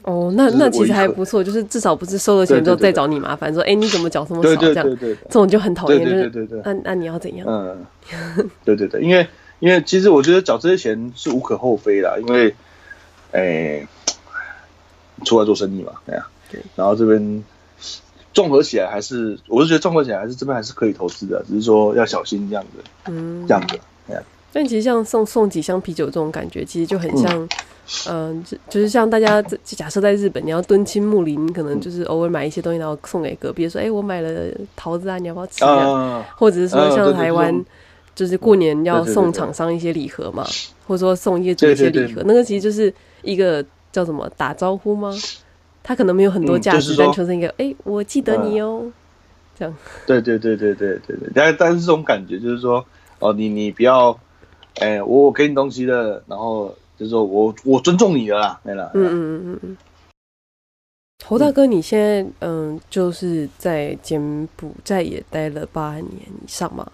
[0.03, 6.03] 哦，那那其实还不错，就是至少不是收了钱之后再找你麻烦，说哎你怎么缴这么少这样，这种就很讨厌。
[6.03, 7.47] 对对对对，那那你要怎样？
[7.47, 9.27] 嗯， 对对对，因为
[9.59, 12.55] 因为其实我觉得缴这些钱是无可厚非的，因为
[13.31, 13.87] 哎
[15.23, 17.43] 出来做生意嘛，对呀，对，然后这边
[18.33, 24.21] 综合起来还是，我是觉得综合起来还是这边还是可以投资的，只是说要小心这样子，嗯，这样子，对呀。
[24.53, 27.43] 但其实像送送几箱啤酒这种感觉，其实就很像。
[27.43, 27.49] 嗯
[28.07, 37.53] 嗯，就就是像大家假设在日本，你要敦亲睦邻，你可能就是偶尔买一些东西，然后送给隔壁，说：“哎、欸，我买了桃子啊，你要不要吃？”啊，或者是说像台湾，
[38.15, 40.45] 就是过年要送厂商一些礼盒嘛，
[40.87, 45.13] 或者说送业主一些礼盒，那个其实就是一个叫什么打招呼吗？
[45.83, 48.89] 他可能没有很多价值，但求生一个哎、欸，我记得你哦，
[49.59, 49.75] 这样。
[50.05, 52.85] 对对对对对对对，但但是这种感觉就是说，
[53.19, 54.17] 哦，你你不要，
[54.75, 56.75] 哎、欸，我给你东西了，然后。
[56.97, 58.91] 就是说我我尊重你的啦，没了。
[58.93, 59.77] 嗯嗯嗯嗯嗯。
[61.25, 66.91] 侯大哥，你现在嗯，就是在柬埔寨也待了八年以上嘛？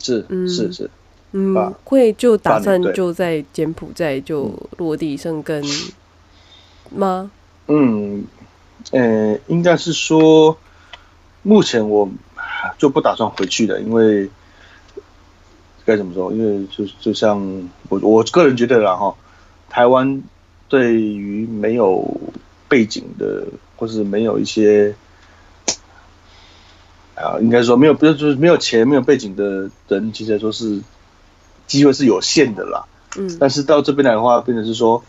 [0.00, 0.90] 是，嗯、是是。
[1.30, 5.62] 嗯，会就打算就在柬埔寨就落地生根
[6.90, 7.30] 吗？
[7.68, 8.24] 嗯，
[8.90, 10.58] 呃，应该是说，
[11.42, 12.08] 目前我
[12.76, 14.28] 就不打算回去的，因为
[15.88, 16.30] 该怎么说？
[16.30, 19.16] 因为就就像我我个人觉得啦哈。
[19.70, 20.22] 台湾
[20.68, 22.20] 对于没有
[22.68, 23.46] 背景的，
[23.76, 24.94] 或是没有一些
[27.14, 30.80] 啊，应该说没有，不是就是没有钱、没有背景的人，其实说是
[31.66, 32.86] 机会是有限的啦。
[33.18, 33.36] 嗯。
[33.38, 35.02] 但是到这边来的话，变成是说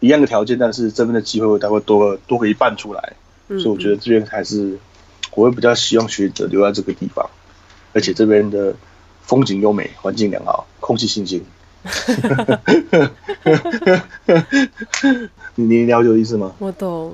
[0.00, 3.14] 一样的条件，但是这边的机会大概多多个一半出来。
[3.48, 3.60] 嗯。
[3.60, 4.78] 所以我觉得这边还是
[5.34, 7.30] 我会比较希望学者留在这个地方，
[7.92, 8.74] 而且这边的
[9.24, 11.44] 风景优美，环境良好，空气清新。
[15.56, 16.52] 你你了解我意思吗？
[16.58, 17.12] 我懂，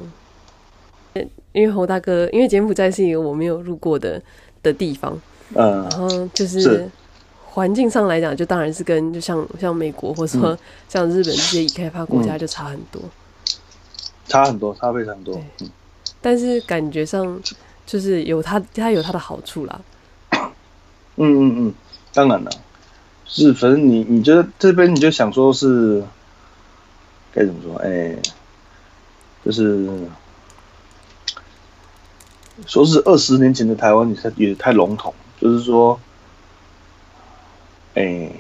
[1.53, 4.21] 因为侯大哥，因为柬埔寨是一个我没有入过的
[4.63, 5.19] 的地方，
[5.55, 6.89] 嗯，然后就是。
[7.53, 10.57] 环境上来讲，就当然是跟就像像美国或者说
[10.89, 13.11] 像日本这些已开发国家就差很多，嗯、
[14.29, 15.37] 差很多，差非常多。
[16.21, 17.43] 但是感觉上
[17.85, 19.81] 就是有它，它有它的好处啦。
[20.31, 20.53] 嗯
[21.17, 21.75] 嗯嗯，
[22.13, 22.51] 当然了。
[23.27, 26.03] 是，反正你你觉得这边你就想说是
[27.33, 27.77] 该怎么说？
[27.77, 28.19] 哎、欸，
[29.45, 29.89] 就是
[32.67, 35.15] 说是二十年前的台湾，你太也太笼统。
[35.41, 35.99] 就是说，
[37.95, 38.33] 哎、欸，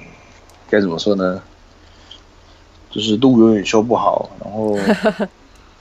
[0.68, 1.42] 该怎么说呢？
[2.90, 4.76] 就是路永远修不好，然后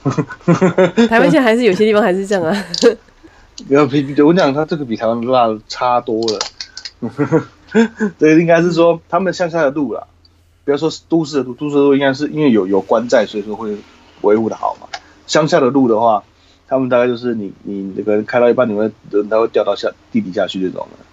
[1.07, 2.65] 台湾现在还是有些地方还是这样啊。
[3.67, 6.39] 不要比，我讲他这个比台湾辣差多了。
[8.19, 10.07] 这应该是说他们乡下的路啦，
[10.65, 13.75] 不要说都市的路，都市的路应该是因为有有官在，所以说会
[14.21, 14.87] 维护的好嘛。
[15.27, 16.23] 乡下的路的话，
[16.67, 21.05] 他们大概就是你你那个开到一半，你会人他会掉到下地底下去这种的。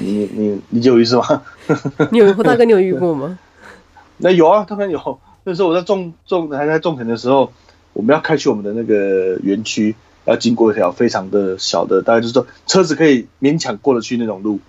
[0.00, 1.42] 你你理解我意思吗？
[2.10, 3.38] 你有大哥，你有遇过吗？
[4.18, 5.18] 那有啊，当然有。
[5.44, 7.52] 那时候我在种种还在种田的时候，
[7.92, 14.60] 我们要开去我们的那个园区，要经过一条非常的小的，大概就是说车子可以勉强过得去那种路。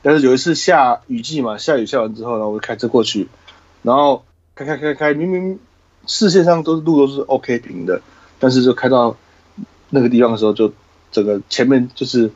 [0.00, 3.28] 但是有一次下雨季嘛，下雨下完之后，然后我就开车过去，
[3.82, 5.58] 然后开开开开，明明
[6.06, 8.00] 视线上都是路都是 OK 平的，
[8.38, 9.16] 但是就开到
[9.90, 10.72] 那个地方的时候，就
[11.10, 12.30] 整个前面就是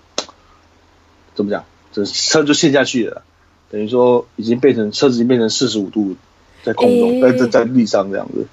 [1.35, 3.23] 怎么讲，这车就陷下去了，
[3.71, 6.17] 等于说已经变成车子已经变成四十五度
[6.65, 8.47] 在空中，在在在地上这样子，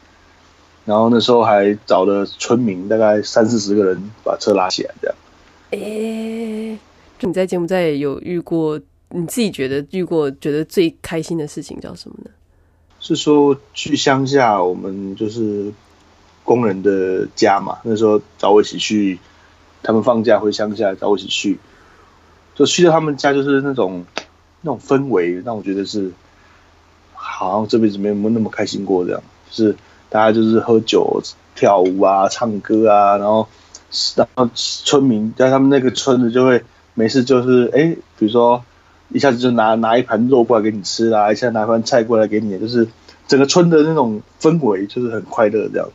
[0.85, 5.15] 然后那时候还找了村民，大概三四十个人把车拉起来这样。
[5.71, 6.77] 诶，
[7.17, 8.79] 就你在柬埔寨有遇过？
[9.11, 12.31] 你自己觉得遇过觉得最开心的事情叫什么呢？
[12.99, 15.71] 是说去乡下，我们就是
[16.43, 17.79] 工人的家嘛。
[17.83, 19.17] 那时候找我一起去，
[19.81, 21.57] 他们放假回乡下找我一起去，
[22.55, 24.05] 就去到他们家，就是那种
[24.61, 26.11] 那种氛围，让我觉得是
[27.13, 29.23] 好像这辈子没有那么开心过这样。
[29.49, 29.75] 就是
[30.09, 31.23] 大家就是喝酒、
[31.55, 33.47] 跳舞啊、唱歌啊，然后
[34.15, 38.63] 然后村民在他们那个村子就会没事就是哎、比如说。
[39.11, 42.87] 一下子就拿拿一盘肉过来给你吃啦，一下拿一盘菜过来给你，就是
[43.27, 45.93] 整个村的那种氛围，就是很快乐这样子，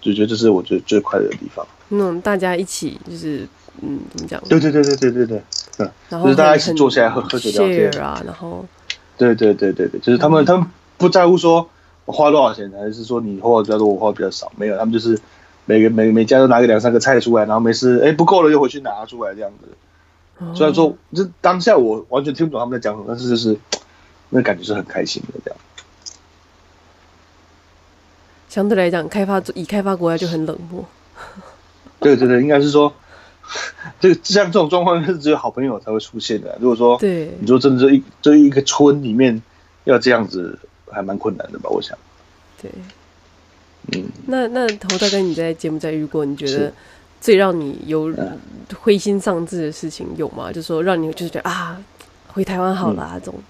[0.00, 1.66] 就觉得这是我觉得最快乐的地方。
[1.88, 3.46] 那种大家一起就是
[3.82, 4.40] 嗯，怎么讲？
[4.48, 5.42] 对对对对对对对，
[5.78, 8.64] 嗯，然后就是大家一起坐下来喝喝酒聊天啊，然后
[9.16, 10.66] 对对对对对，就是他们、嗯、他们
[10.98, 11.68] 不在乎说
[12.04, 15.18] 我花多少钱，还是说你花的比较多，我花的比较少，没有，他们就是
[15.66, 19.68] 每个每每家都拿个两三个菜出来，然后没事，哎，不够了又回去拿出来这样子。
[20.54, 23.58] 虽然说，这当下我完全听不懂他们在讲什么，但是就是
[24.30, 25.60] 那感觉是很开心的这样。
[28.48, 30.84] 相对来讲，开发以开发国家就很冷漠。
[32.00, 32.92] 对对对，应该是说，
[34.00, 36.56] 这个像这种状况是只有好朋友才会出现的。
[36.60, 39.40] 如果说，对，你说真的这一这一个村里面
[39.84, 40.58] 要这样子，
[40.90, 41.68] 还蛮困难的吧？
[41.70, 41.96] 我想。
[42.60, 42.70] 对。
[43.92, 44.04] 嗯。
[44.26, 46.72] 那那侯大哥，你在柬埔寨遇过你觉得
[47.20, 48.12] 最让你有
[48.80, 50.48] 灰心丧志的事情有吗？
[50.48, 51.76] 就是说让你就是觉得啊，
[52.28, 53.40] 回台湾好了、啊嗯、这种。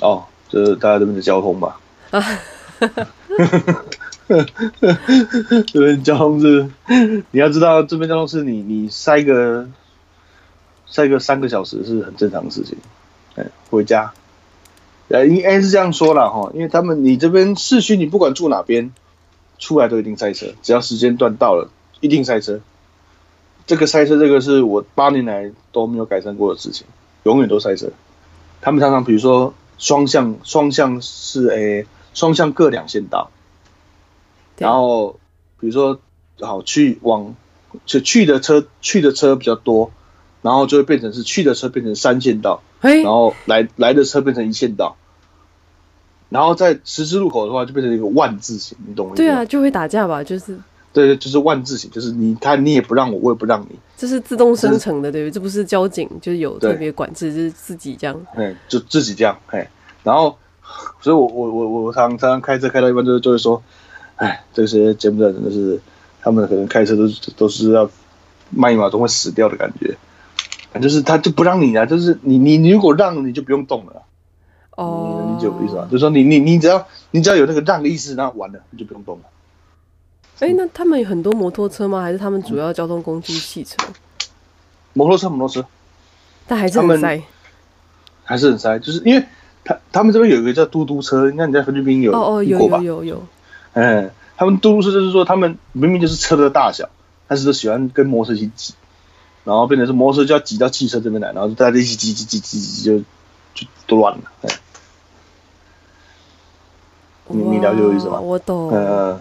[0.00, 1.80] 哦，就是大家这边的交通吧。
[2.10, 2.22] 啊。
[5.72, 6.68] 这边交通是，
[7.30, 9.68] 你要知道这边交通是你你塞个
[10.86, 12.76] 塞个三个小时是很正常的事情。
[13.36, 14.12] 哎，回家，
[15.08, 18.92] 呃，应该是这样说了哈，因为他们你这边市区你不管住哪边，
[19.58, 21.70] 出来都一定塞车，只要时间段到了，
[22.00, 22.60] 一定塞车。
[23.66, 26.86] 这个塞车这个是我八年来都没有改善过的事情，
[27.24, 27.90] 永远都塞车。
[28.60, 33.30] 他们常常比如说双向双向是诶双向各两线道。
[34.58, 35.20] 然后，
[35.60, 36.00] 比如说，
[36.40, 37.34] 好去往
[37.84, 39.90] 去去的车去的车比较多，
[40.40, 44.96] 然后就会变成是去的车变成三线道，然后来来的车变成一线道，
[46.30, 49.12] 然后在十字路口的话就变成一个万字形，你懂吗？
[49.14, 50.58] 对啊，就会打架吧，就是
[51.04, 55.30] 对，就是万字形，就是你他你也不让我，我也不让你，这是自动生成的，对不对？
[55.30, 59.70] 这不是交警就是有特别管制，就是自己这样，哎，就自己这样，哎，
[60.02, 60.38] 然后，
[61.00, 63.62] 所以我我我我常常开车开到一半就就会说。
[64.18, 65.78] 哎，这些柬埔寨人就是，
[66.22, 67.90] 他们可能开车都都是要
[68.48, 69.94] 慢一秒钟会死掉的感觉，
[70.80, 74.04] 就是他就不让你啊，就是你你你如果让你就不用动了，
[74.70, 75.86] 哦，你理解我意思吧？
[75.90, 79.24] 就是说你你你只要你只要有那个让的意思，那完了你就不用动了。
[80.40, 82.02] 哎，那他们有很多摩托车吗？
[82.02, 83.76] 还是他们主要交通工具是汽车？
[84.92, 85.66] 摩托车，摩托车，
[86.46, 87.22] 但还是很塞，
[88.24, 89.24] 还是很塞，就是因为
[89.64, 93.22] 他他们这边有一个叫嘟嘟车，你看你在菲律宾有哦哦有有有有。
[93.72, 96.88] 嗯，他们嘟嘟车就是说，他们明明就是车的大小，
[97.28, 98.74] 但是都喜欢跟摩托车一起挤，
[99.44, 102.98] 然后变成是摩托车就要挤到汽车这边来，然后大家一起挤挤挤挤挤就
[103.54, 104.50] 就都乱了。
[107.28, 108.20] 你你了解我意思吗？
[108.20, 108.70] 我懂。
[108.70, 109.20] 嗯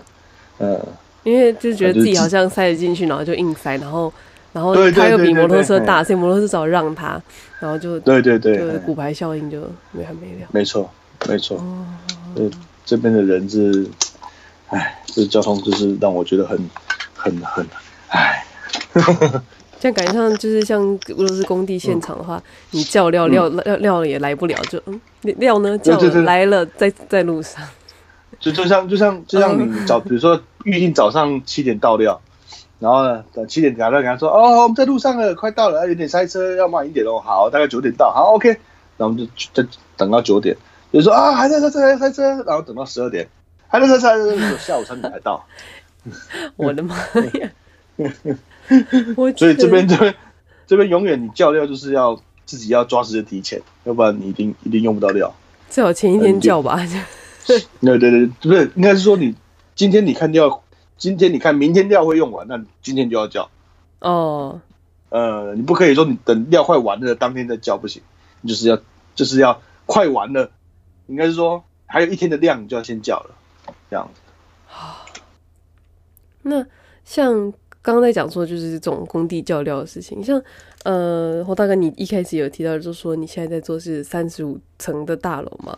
[0.59, 0.85] 嗯。
[1.25, 4.13] 因为就觉得自己好像塞得进去，然后就硬塞，然后
[4.53, 7.21] 然后他又比摩托车大，所以摩托车只好让他，
[7.59, 9.59] 然后就对对对，就骨牌效应就
[9.91, 10.47] 没完没了。
[10.51, 10.89] 没错
[11.27, 11.57] 没错。
[11.57, 11.85] 哦。
[12.35, 12.49] 呃，
[12.85, 13.85] 这边的人是。
[14.69, 16.57] 哎，这交通就是让我觉得很、
[17.13, 17.63] 很、很，
[18.07, 18.43] 哎。
[19.79, 27.61] 像感觉上就是像，如果是工地现场的话，嗯、你叫料料料料了也来不了，就嗯，料呢叫了来了，在在路上。
[28.39, 32.21] 就就像就像就像你早，比如说预定早上七点到料，
[32.79, 37.19] 然后呢等七点打电话给他说，哦，我们在路上了，快到了，有点塞车，要慢一点哦。
[37.19, 38.49] 好，大概九点到，好，OK。
[38.49, 38.59] 然
[38.99, 40.55] 后我们就就等到九点，
[40.91, 43.27] 就说啊还在塞车还在塞车，然后等到十二点。
[43.67, 45.43] 还在塞车下午三点才到，
[46.55, 46.95] 我的妈
[47.33, 47.49] 呀！
[49.35, 50.15] 所以这边这边
[50.65, 55.33] 这边永远你叫料就是要自己要抓时间提前，要不然你一定一定用不到料。
[55.67, 56.79] 最好前一天叫吧。
[57.81, 59.35] 对对对，不是应该是说你
[59.75, 60.63] 今天你看料，
[60.97, 63.49] 今天你看明天料会用完，那今天就要叫。
[63.99, 64.61] 哦。
[65.09, 68.01] 呃，你不可以说你等料快完了当天再叫不行，
[68.41, 68.77] 你就是要
[69.13, 70.51] 就是要快完了，
[71.07, 73.29] 应该是说还有一天的量你就要先叫了。
[73.89, 75.21] 这样子，
[76.41, 76.65] 那
[77.05, 80.41] 像刚刚在讲说，就是这种工地叫料的事情，像
[80.83, 85.77] 呃，侯大哥，你一开始有提到，就是说你现在在做是三十五层的大楼嘛？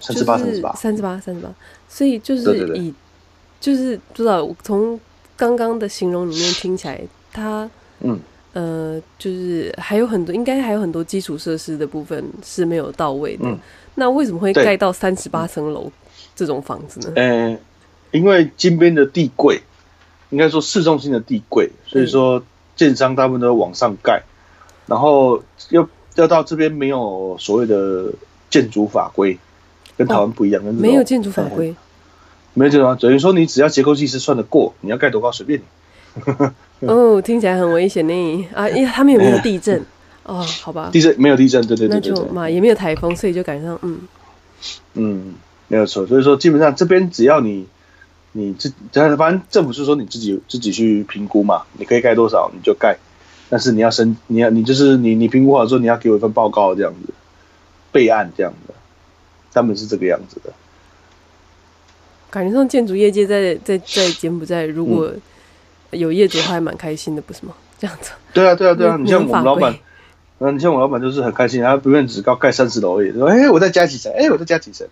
[0.00, 1.54] 三十八，三十八，三十八，三十八。
[1.88, 2.92] 所以就是以，
[3.60, 4.98] 就是不知道从
[5.36, 7.00] 刚刚的形容里面听起来，
[7.32, 7.68] 它
[8.00, 8.18] 嗯
[8.52, 13.46] 呃，就是还有很多，应该还有很多基础设施的部分是没有到位的。
[13.46, 13.58] 嗯、
[13.94, 15.90] 那为什么会盖到三十八层楼？
[16.34, 17.12] 这种房子呢？
[17.16, 17.58] 嗯、欸，
[18.12, 19.60] 因为金边的地贵，
[20.30, 22.40] 应该说市中心的地贵，所以说
[22.76, 24.22] 建商大部分都往上盖，
[24.86, 28.12] 然后要要到这边没有所谓的
[28.50, 29.36] 建筑法规，
[29.98, 31.74] 跟台湾不一样，哦、没有建筑法规，
[32.54, 35.64] 没有建筑法，等于说你只要结构技师算得过，你要盖多高随便你。
[36.88, 38.66] 哦，听起来很危险呢啊！
[38.68, 39.76] 因为他们有没有地震？
[39.76, 39.84] 欸、
[40.32, 44.00] 哦，好吧，地震没有地震，对对对，对，那就嘛也没有台风，所以就赶上嗯
[44.94, 45.34] 嗯。
[45.70, 47.66] 没有错，所以说基本上这边只要你，
[48.32, 48.72] 你自，
[49.18, 52.96] 反正政府是说你自己自己去评估嘛，你可以盖多少你就盖，
[53.50, 57.12] 但是你要申，你要你就是你你评估好之后你要给我一份报告这样子，
[57.92, 58.72] 备案这样的，
[59.58, 60.52] 他们是这个样子的。
[62.30, 65.10] 感觉上建筑业界在在在柬埔寨，如果
[65.90, 67.52] 有业主还蛮开心的，不是吗？
[67.78, 68.12] 这样子。
[68.32, 69.74] 对啊对啊对啊，你像我们老板，
[70.38, 74.86] 嗯，你像我老板就是很开心，他不愿只高盖三十楼而已，说哎我再加几层，哎我再加几层。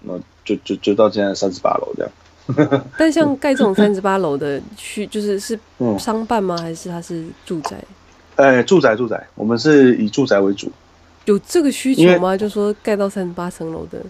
[0.00, 2.82] 那就就就到现在三十八楼这样。
[2.96, 5.58] 但像盖这种三十八楼的区，就是是
[5.98, 6.56] 商办吗？
[6.56, 7.76] 还是它是住宅？
[8.36, 10.70] 哎、欸，住宅住宅，我们是以住宅为主。
[11.28, 12.36] 有这个需求吗？
[12.36, 14.00] 就说盖到三十八层楼的，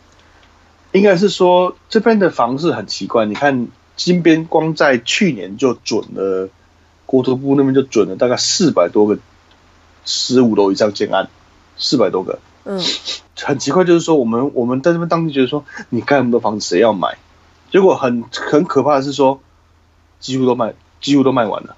[0.92, 3.26] 应该是说这边的房子很奇怪。
[3.26, 3.66] 你看
[3.96, 6.48] 金边光在去年就准了，
[7.06, 9.18] 国土部那边就准了大概四百多个
[10.04, 11.28] 十五楼以上建案，
[11.76, 12.38] 四百多个。
[12.64, 12.80] 嗯，
[13.42, 17.18] 很奇怪，就是说我们我们在这边当地觉得说，你盖那么多房子谁要买？
[17.72, 19.40] 结果很很可怕的是说，
[20.20, 21.74] 几乎都卖，几乎都卖完了。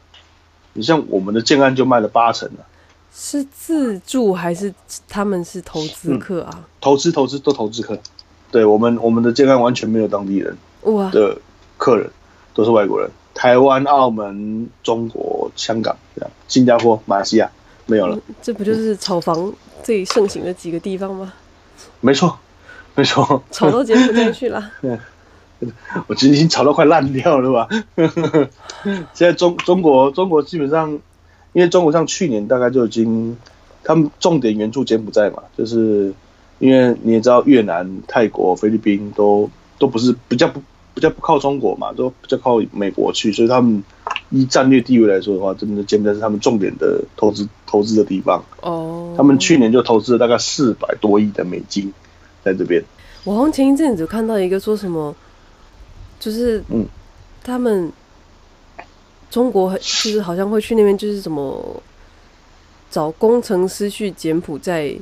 [0.74, 2.66] 你像我们的建案就卖了八成了。
[3.14, 4.72] 是自助还是
[5.08, 6.50] 他们是投资客啊？
[6.54, 7.98] 嗯、投资投资都投资客。
[8.50, 11.38] 对我们我们的健康完全没有当地人哇的
[11.76, 12.10] 客人，
[12.54, 13.10] 都是外国人。
[13.32, 17.48] 台湾、澳门、中国、香港这样，新加坡、马来西亚
[17.86, 18.16] 没有了。
[18.16, 19.52] 嗯、这不就是炒房
[19.82, 21.32] 最盛行的几个地方吗？
[22.00, 22.38] 没错，
[22.94, 24.70] 没错，炒到柬埔寨去了。
[26.08, 27.68] 我觉得已经炒到快烂掉了吧？
[29.14, 30.98] 现在中中国中国基本上，
[31.52, 33.36] 因为中国像去年大概就已经，
[33.82, 36.12] 他们重点援助柬埔寨嘛，就是
[36.58, 40.62] 因为你也知道越南、泰国、菲律宾都都不是比较不
[40.94, 43.82] 比较不靠中国嘛，都比较靠美国去，所以他们
[44.30, 48.44] 以战略地位来说的话，真的柬埔寨是他们重点的投资投资的地方。
[48.62, 51.92] 哦，他们去年就投资了大概四百多亿的美金
[52.44, 52.82] 在这边。
[53.24, 55.14] 我好像前一阵子看到一个说什么。
[56.20, 56.84] 就是，嗯，
[57.42, 57.90] 他们
[59.30, 61.82] 中国就是好像会去那边，就是什么
[62.90, 64.92] 找工程师去柬埔寨，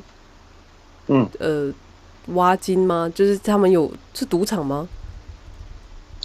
[1.07, 1.72] 嗯，呃，
[2.35, 3.11] 挖金吗？
[3.14, 4.87] 就是他们有是赌场吗？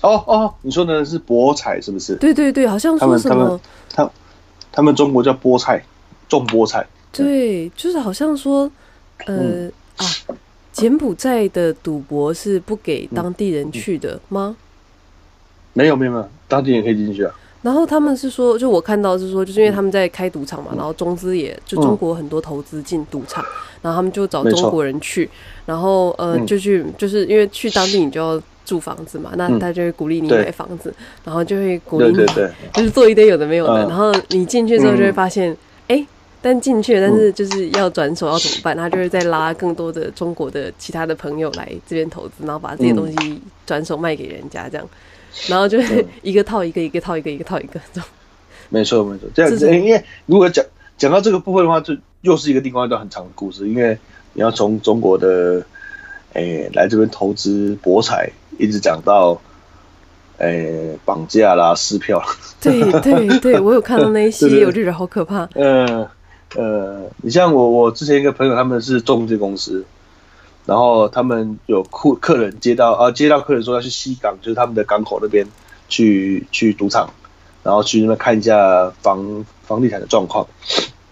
[0.02, 2.16] 哦哦，你说的是博彩是不是？
[2.18, 4.12] 对对对，好像说什么，他们
[4.74, 5.82] 他们，中国叫菠菜，
[6.28, 6.86] 种菠菜。
[7.14, 8.70] 对，就是好像说，
[9.28, 10.06] 呃、嗯、啊，
[10.74, 14.58] 柬埔寨的赌博是不给当地人去的吗？
[15.72, 17.34] 没有没有没有，当地人可以进去啊。
[17.64, 23.44] 然后他们是说，就我看到是说，就是因为他们在开赌场嘛，然后中资也就中国很多投资进赌场，
[23.82, 25.30] 然后他们就找中国人去，
[25.66, 30.94] 然后呃就去，就是因为去当地你就要住房子嘛，那他就会鼓励你买房子，
[31.24, 32.26] 然后就会鼓励你，
[32.74, 35.56] 就是做一堆有的没有的，然后你进去之后就会发现，
[35.88, 36.06] 哎，
[36.42, 38.76] 但进去了，但是就是要转手要怎么办？
[38.76, 44.86] 他就会再拉更多的中国的其他的朋友来这边投资，然后把这些东西转手卖给人家这样。
[45.48, 48.10] 然后就是 一个套一个，一个套一个，一个套一个这种。
[48.70, 50.66] 没错没错，这样子，因为如果讲
[50.98, 53.68] 讲到这个部分的话，就又是一个另外一段很长的故事。
[53.68, 53.98] 因为
[54.34, 55.64] 你要从中国的
[56.34, 59.40] 诶来这边投资博彩，一直讲到
[60.38, 62.24] 诶绑架啦、撕票。
[62.62, 65.48] 对对对，我有看到那一些，我就觉得好可怕。
[65.54, 66.10] 呃
[66.56, 69.86] 呃，你像我我之前一个朋友，他们是中介公司。
[70.66, 75.46] 然后他们有客客人接到啊，接到客人说要去西港，就是他们的港口那边
[75.90, 77.10] 去去赌场，
[77.64, 80.48] 然后去那边看一下房房地产的状况。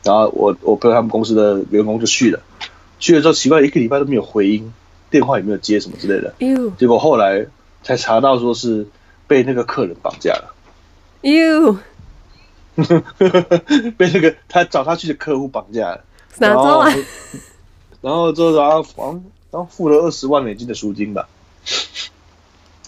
[0.03, 2.39] 然后我我朋友他们公司的员工就去了，
[2.97, 4.73] 去了之后奇怪，一个礼拜都没有回音，
[5.09, 6.33] 电话也没有接什么之类的。
[6.77, 7.45] 结果后来
[7.83, 8.87] 才查到说是
[9.27, 10.55] 被那个客人绑架了。
[11.21, 11.77] 哟，
[13.97, 16.03] 被那个他找他去的客户绑架了。
[16.37, 16.89] 哪招啊？
[18.01, 19.21] 然后 之后然后房。
[19.51, 21.27] 然后付了二十万美金的赎金吧，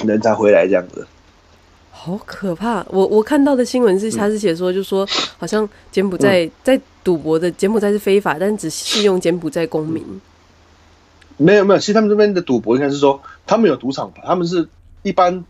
[0.06, 1.06] 人才回来这样子，
[1.92, 2.86] 好可怕！
[2.90, 5.06] 我我看到的新闻是，他是写说，就说
[5.38, 10.02] 好像柬埔寨在赌博的柬埔寨是非法，但只适用柬埔寨公民。
[11.36, 14.70] 没有没有，其实他们这边的赌博应该是说，他们有赌场牌，他们是
[15.02, 15.44] 一般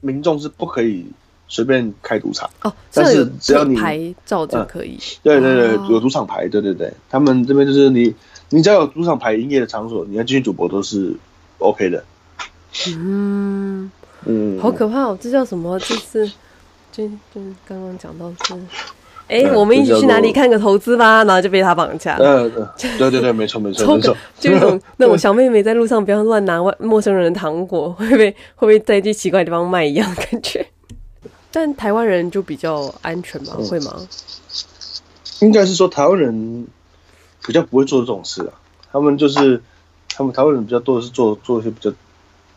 [0.00, 1.06] 民众是不可以
[1.46, 4.98] 随便开赌场哦，但是只要你牌照就可以。
[5.22, 8.12] 对对对，有赌场牌，对对对，他们这边就是你。
[8.50, 11.14] 你只要有赌场排营业的场所，你要进去赌博都是
[11.58, 12.04] OK 的。
[12.96, 13.90] 嗯
[14.26, 15.18] 嗯，好可怕哦！
[15.20, 15.78] 这叫什么？
[15.78, 16.30] 这是
[16.92, 18.54] 就就刚刚讲到是，
[19.28, 21.24] 哎、欸，我们一起去哪里看个投资吧？
[21.24, 22.16] 然后就被他绑架。
[22.20, 24.16] 嗯嗯，对对对，没错没错没错。
[24.38, 30.66] 就那种那种小妹妹在路上不要乱拿外陌生人的糖果， 会被会不会在一些奇怪的地方卖一样的感觉？
[31.50, 33.54] 但台湾人就比较安全吗？
[33.68, 33.96] 会吗？
[35.40, 36.66] 应该是说台湾人。
[37.46, 38.52] 比较不会做这种事啊，
[38.92, 39.62] 他们就是
[40.08, 41.92] 他们台湾人比较多的是做做一些比较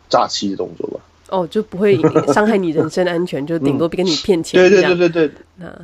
[0.08, 1.00] 诈欺的动作吧。
[1.30, 1.98] 哦，就不会
[2.32, 4.60] 伤害你人身安全， 就顶多跟你骗钱。
[4.60, 5.28] 对对对对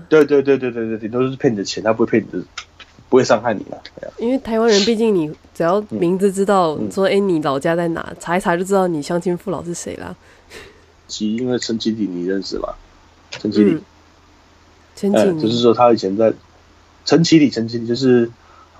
[0.08, 2.46] 对，对对对对对对，顶多是骗你的钱，他不会骗你的，
[3.08, 3.78] 不会伤害你嘛。
[4.18, 10.14] 因为台湾人毕竟你只要名字知道，说哎你老家在哪，查一查就知道你乡亲父老是谁啦。
[11.08, 12.76] 其因为陈启礼你认识吧？
[13.30, 13.78] 陈启礼，
[14.94, 16.32] 陈启礼，就是说他以前在
[17.06, 18.30] 陈启礼，陈启礼就是。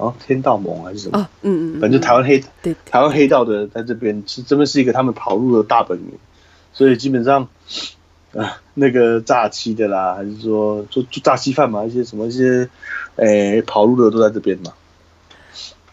[0.01, 1.19] 好像天道盟还是什么。
[1.19, 6.13] 啊，嗯嗯，反正台湾黑对，对，台湾黑道的在这边是这边是一个他们跑路的大本营，
[6.73, 7.47] 所以基本上
[8.35, 12.69] 啊那个诈欺的啦，还是说做做诈欺犯嘛，一些什么一些
[13.17, 14.73] 诶、欸、跑路的都在这边嘛，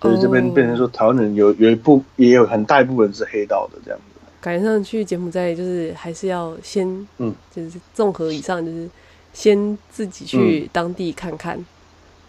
[0.02, 4.20] 所以这边变成说台湾人有有一部也有很大一部分是黑道的这样子。
[4.40, 6.88] 赶上去柬埔寨就是还是要先
[7.18, 8.90] 嗯，就是综合以上就是。
[9.34, 11.66] 先自己去当地看看，嗯、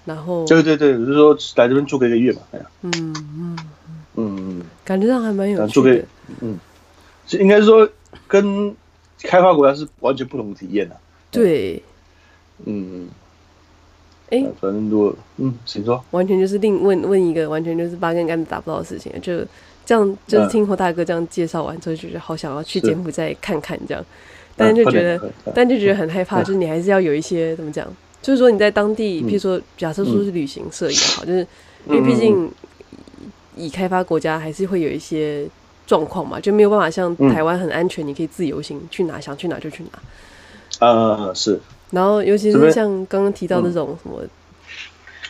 [0.09, 3.57] 然后对对对，就是说来这边住个一个月嘛，哎呀，嗯嗯
[4.17, 6.05] 嗯，感觉上还蛮有趣的，
[6.41, 6.59] 嗯，
[7.27, 7.87] 是应该说
[8.27, 8.75] 跟
[9.23, 11.01] 开发国家是完全不同的体验的、啊，
[11.31, 11.83] 对，
[12.65, 13.09] 嗯，
[14.31, 19.45] 哎，反正多嗯，请说，完全就是另问问一个完全就是八竿子打不到的事情，就
[19.85, 24.03] 这样，就是听侯大哥这样介绍完之后，就觉得好想要去柬埔寨看看这样。
[24.57, 27.87] 但就觉得，但就觉得很害怕，就是你还是要有一些怎么讲？
[28.21, 31.47] 就是说你在当地，譬如说，假设说是旅行社也好， 就是
[31.87, 32.51] 因为毕竟
[33.57, 35.47] 已开发国家还是会有一些
[35.87, 40.87] 状况嘛，就没有办法像台湾很安全，你可以自由行去哪想去哪就去哪。
[40.87, 41.59] 呃，是。
[41.91, 44.23] 然后尤其是像刚刚提到那种什么。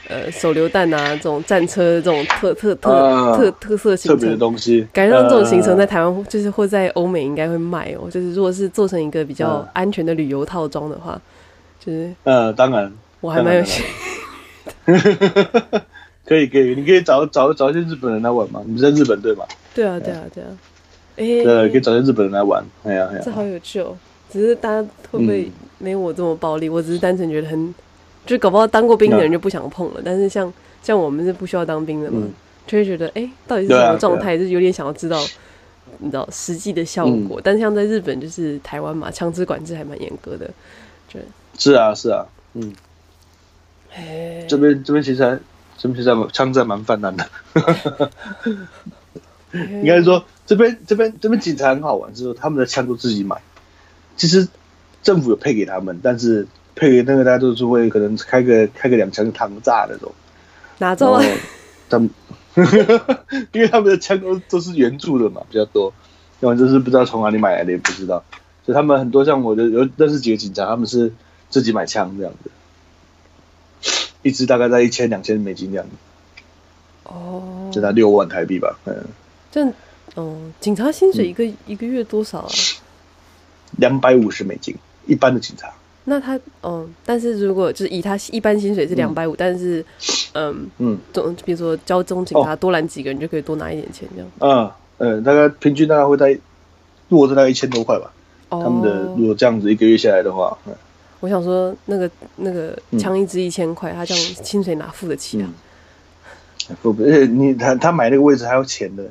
[0.09, 8.09] 呃，手榴弹啊，这种战车，这种特特特、啊、特特色行程，特别的东西，感觉上这种行程在台湾就是或在欧美应该会卖哦。
[8.11, 11.21] 就是如果是做成一个比较安全的旅游套装的话，
[11.79, 13.93] 就是呃，当然，我还蛮有兴趣。
[16.25, 18.63] 可以可以，你可以找找找一些日本人来玩嘛。
[18.67, 19.45] 你在日本对吗？
[19.75, 20.49] 对啊对啊对啊。
[21.17, 22.63] 哎，对，可以找些日本人来玩。
[22.85, 23.97] 哎呀哎呀，这好有趣哦。
[24.31, 26.69] 只是大家会不会没我这么暴力？
[26.69, 27.75] 我只是单纯觉得很。
[28.27, 30.53] 就搞不好当过兵的人就不想碰了，嗯、但是像
[30.83, 32.31] 像我们是不需要当兵的嘛，嗯、
[32.67, 34.37] 就会觉得哎、欸，到底是什么状态？
[34.37, 35.19] 就是有点想要知道，
[35.97, 37.41] 你知道实际的效果。
[37.41, 40.51] 嗯、但是像在日本，就是台湾嘛，枪支管制还蛮严格的。
[41.59, 42.75] 是啊，是啊，嗯。
[43.91, 45.39] 嘿这边这边其实还
[45.77, 47.29] 这边其实还枪支还蛮泛滥的。
[49.53, 53.43] 应该说这边这边这边警察很好玩，就是说他们的枪都自己买。
[54.17, 54.49] 其实
[55.03, 56.49] 政府有配给他们，但是。
[56.81, 60.13] 配给那个大家都是会可能开个开个两枪膛炸那种，
[60.79, 61.21] 拿走啊？
[61.91, 62.09] 他们，
[63.51, 65.93] 因为他们的枪都都是援助的嘛，比较多，
[66.39, 68.23] 要不然就是不知道从哪里买来的也不知道，
[68.65, 71.13] 所以他们很多像我的有认识几个警察，他们是
[71.51, 72.51] 自己买枪这样子，
[74.23, 75.93] 一支大概在一千两千美金这样子，
[77.05, 78.95] 哦，就拿六万台币吧，嗯，
[79.51, 79.73] 这样，
[80.15, 82.49] 哦，警察薪水一个、嗯、一个月多少啊？
[83.79, 84.75] 两百五十美金，
[85.07, 85.71] 一般的警察。
[86.05, 89.85] 那他，嗯，但是如果就是以他一般薪水是两百五，但是，
[90.33, 94.31] 嗯嗯，总比如说交中警察多拦几个人就可以多拿一点钱这样。
[94.39, 96.31] 嗯嗯，大概平均大概会在，
[97.09, 98.11] 如果是大概一千多块吧。
[98.49, 98.63] 哦。
[98.65, 100.57] 他们的如果这样子一个月下来的话，
[101.21, 105.51] 我想说那个那个枪一支一千块，他这样薪水哪付得起啊？
[106.83, 109.05] 付不起，你他他买那个位置还要钱的。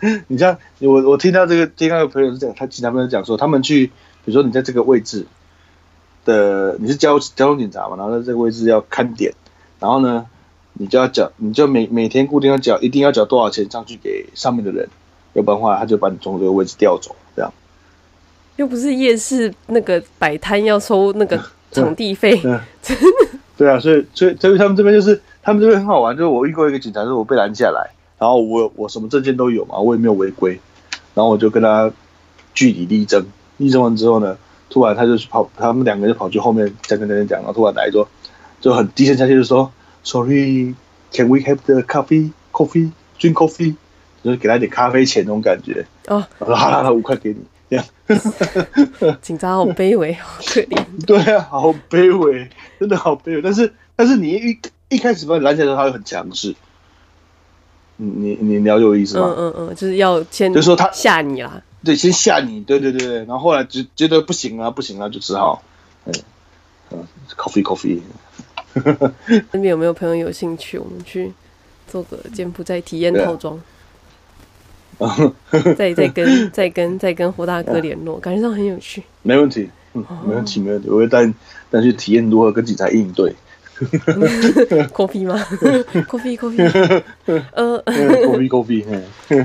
[0.28, 5.26] 你像我我听到这个听到个朋友是这样，他其他朋友讲说，他们去，比如说你在这个位置。
[6.22, 9.32] 的你是交交通警察嘛，然后在这个位置要看点，
[9.78, 10.26] 然后呢，
[10.74, 14.86] 你就要缴，你就每每天固定要缴，一定要缴多少钱上去给上面的人，
[15.32, 17.16] 要不然的话他就把你从这个位置调走。
[18.56, 21.40] 又不是夜市那个摆摊要收那个
[21.72, 22.40] 场地费，
[23.56, 30.60] 对啊，所以所以所以他们这边就是他们这边很好玩，就是我遇过一个警察，就是我被拦下来，然后我我什么证件都有嘛，我也没有违规，
[31.14, 31.92] 然后我就跟他
[32.54, 33.24] 据理力争，
[33.58, 34.36] 力争完之后呢。
[34.72, 38.06] 突然他就跑，他们两个就跑去后面在跟那边讲，然后突然来说，
[38.60, 39.72] 就很低声下气就说
[40.04, 43.74] ，Sorry，can we have the coffee？Coffee，drink coffee，
[44.22, 45.84] 就是给他一点咖啡钱那种感觉。
[46.06, 47.38] 哦，我说好了，好，五块给你，
[47.70, 47.84] 这样。
[49.22, 50.84] 警察好卑微，好可怜。
[51.06, 53.40] 对啊，好卑微，真的好卑微。
[53.40, 54.58] 但是但是你一
[54.88, 56.54] 一开始把你拦起来的时候，他会很强势。
[57.96, 59.34] 你你你了解我意思吗？
[59.38, 61.62] 嗯嗯嗯，就是要先，就是说他吓你啦。
[61.84, 65.62] 对，先吓你，对对对，然后后来觉觉得不行啊，不行啊，就只好，
[66.06, 66.12] 嗯
[66.90, 67.06] 嗯
[67.36, 68.00] ，coffee coffee。
[69.52, 70.78] 那边有没有朋友有兴趣？
[70.78, 71.32] 我们去
[71.86, 73.60] 做个柬埔寨体验套装。
[75.76, 79.02] 再再跟 再跟再跟胡大哥联络，感觉上很有趣。
[79.22, 81.26] 没问题，嗯，没问题没问题，我会带
[81.70, 83.34] 带去体验如何跟警察应对。
[84.92, 85.42] coffee 吗
[86.06, 87.02] ？coffee coffee，
[87.52, 88.84] 呃，coffee coffee，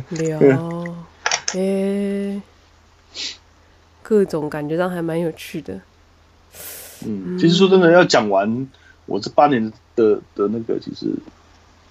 [0.10, 0.40] 聊。
[1.54, 2.42] 诶、欸，
[4.04, 5.80] 各种感觉上还蛮有趣的。
[7.06, 8.68] 嗯，其实说真的，要讲完
[9.06, 11.08] 我这八年的的那个，其实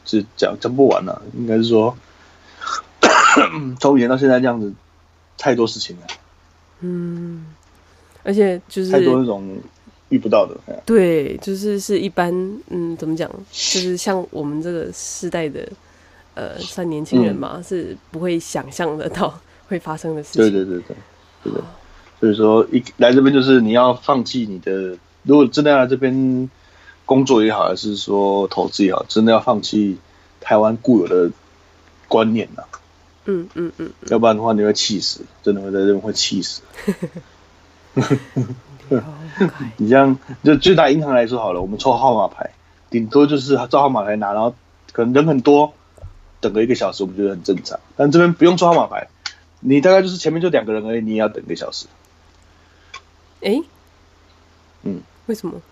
[0.05, 1.23] 是讲讲不完了，啊。
[1.39, 1.97] 应该是说，
[3.80, 4.72] 从以前到现在这样子，
[5.37, 6.07] 太多事情了。
[6.80, 7.47] 嗯，
[8.22, 9.57] 而且就是太多那种
[10.11, 10.57] 遇不到的。
[10.85, 12.32] 对，就是是一般，
[12.68, 13.30] 嗯，怎么讲？
[13.51, 15.66] 就是像我们这个世代的，
[16.35, 20.43] 呃，算年轻人嘛，嗯、是不会想象得到会发生的事情。
[20.43, 20.97] 对对对对，
[21.45, 21.61] 对的。
[22.20, 26.49] 所以说，一来这边就是你要放弃你的，如果真的要来这边
[27.05, 29.99] 工作也好，还是说投资也好，真的要放弃
[30.41, 31.30] 台湾固有的
[32.09, 32.74] 观念呐、啊。
[33.27, 36.61] 嗯嗯嗯，要不然的话你会气死，真的会在这边会气死。
[39.79, 42.51] 你像就就拿银行来说好了，我们抽号码牌，
[42.91, 44.55] 顶多就是照号码牌拿，然后
[44.93, 45.72] 可能人很多，
[46.41, 47.81] 等个一个小时，我们觉得很正常。
[47.97, 49.09] 但这边不用抽号码牌，
[49.61, 51.87] 你大概就是前面就两个人而已，你也要等一个小时。
[53.41, 53.62] 哎、欸，
[54.83, 55.62] 嗯，为什么？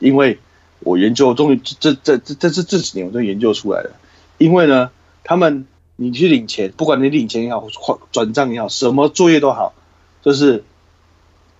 [0.00, 0.38] 因为
[0.80, 3.92] 我研究，终于这这这这是这几年我都研究出来了。
[4.36, 4.90] 因为呢，
[5.24, 5.66] 他们。
[5.96, 9.74] 你去领钱，不管你领钱也好，转转账也好，什么作业都好，
[10.22, 10.64] 就是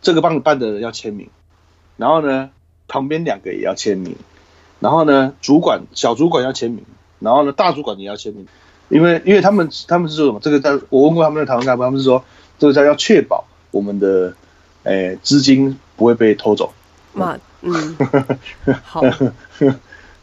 [0.01, 1.29] 这个帮你办的人要签名，
[1.97, 2.51] 然后呢，
[2.89, 4.17] 旁边两个也要签名，
[4.81, 6.85] 然后呢，主管小主管要签名，
[7.21, 8.47] 然后呢，大主管也要签名，
[8.89, 10.41] 因为因为他们他们是说什么？
[10.41, 12.25] 这个在我问过他们的台湾干部，他们是说
[12.59, 14.35] 这个叫要确保我们的
[14.85, 16.73] 诶资金不会被偷走。
[17.15, 17.97] 嘛，嗯，
[18.83, 19.03] 好，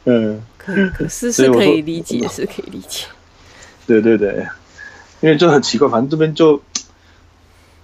[0.05, 3.05] 嗯，可可是是可以理解，是可以理解。
[3.89, 4.45] 对对对，
[5.19, 6.61] 因为就很奇怪，反正这边就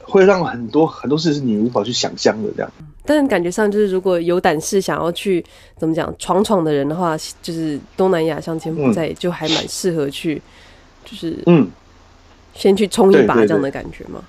[0.04, 2.72] 会让很多很多事是你无法去想象的这样。
[3.04, 5.44] 但感觉上就是，如果有胆识想要去
[5.80, 10.40] 怎么讲闯闯的人的话，就是东南亚像柬埔寨就还蛮适合去，
[11.04, 11.68] 就是嗯，
[12.54, 14.24] 先去冲一把这样的感觉嘛。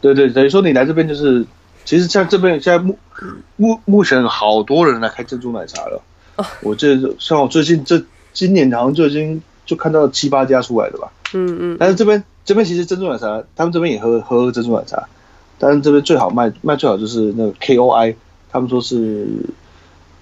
[0.00, 1.46] 对对，等于说你来这边就是，
[1.84, 2.98] 其实像这边现在目
[3.54, 6.02] 目目前好多人来开珍珠奶茶了。
[6.34, 8.02] 哦、我这像我最近这
[8.32, 9.40] 今年好像就已经。
[9.70, 15.08] 就看到七八家出来的吧，嗯嗯，但是这边这边其实珍珠奶茶，他们这边也喝喝珍珠奶茶，
[15.60, 18.16] 但是这边最好卖卖最好就是那个 KOI，
[18.50, 19.28] 他们说是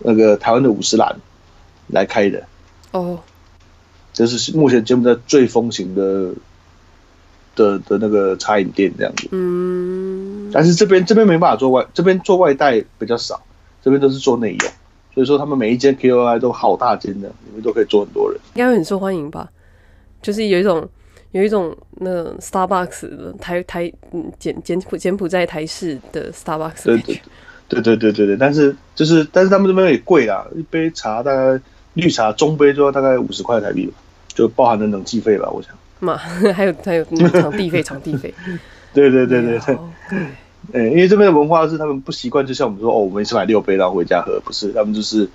[0.00, 1.16] 那个台湾的五十岚
[1.86, 2.44] 来开的，
[2.90, 3.20] 哦，
[4.12, 6.34] 这是目前柬埔寨最风行的
[7.56, 13.40] 的的那个茶饮店这样子，嗯，但是这边这边没办法做外，这边做外带比较少，
[13.82, 14.70] 这边都是做内用。
[15.18, 19.48] 所以说他们每一间 KOI 都好大间的，里面都可以坐很多人，应该会很受欢迎吧？
[20.22, 20.88] 就是有一种
[21.32, 27.20] 有一种那 Starbucks 的台台嗯柬柬埔柬埔寨台式的 Starbucks，对对
[27.68, 31.60] 对对对对对，但是就是但是他们这边也贵啦，一杯茶大概
[31.94, 33.94] 绿茶中杯就要大概五十块台币吧，
[34.28, 35.72] 就包含了冷气费吧，我想。
[35.98, 36.16] 嘛，
[36.54, 38.32] 还有还有那个场地费场地费，
[38.94, 39.76] 对对对对对。
[40.70, 45.30] 哎、欸，因为这边的文化是他们不习惯，就像我们说哦，我们一次买六杯然后回家喝，不是，他们就是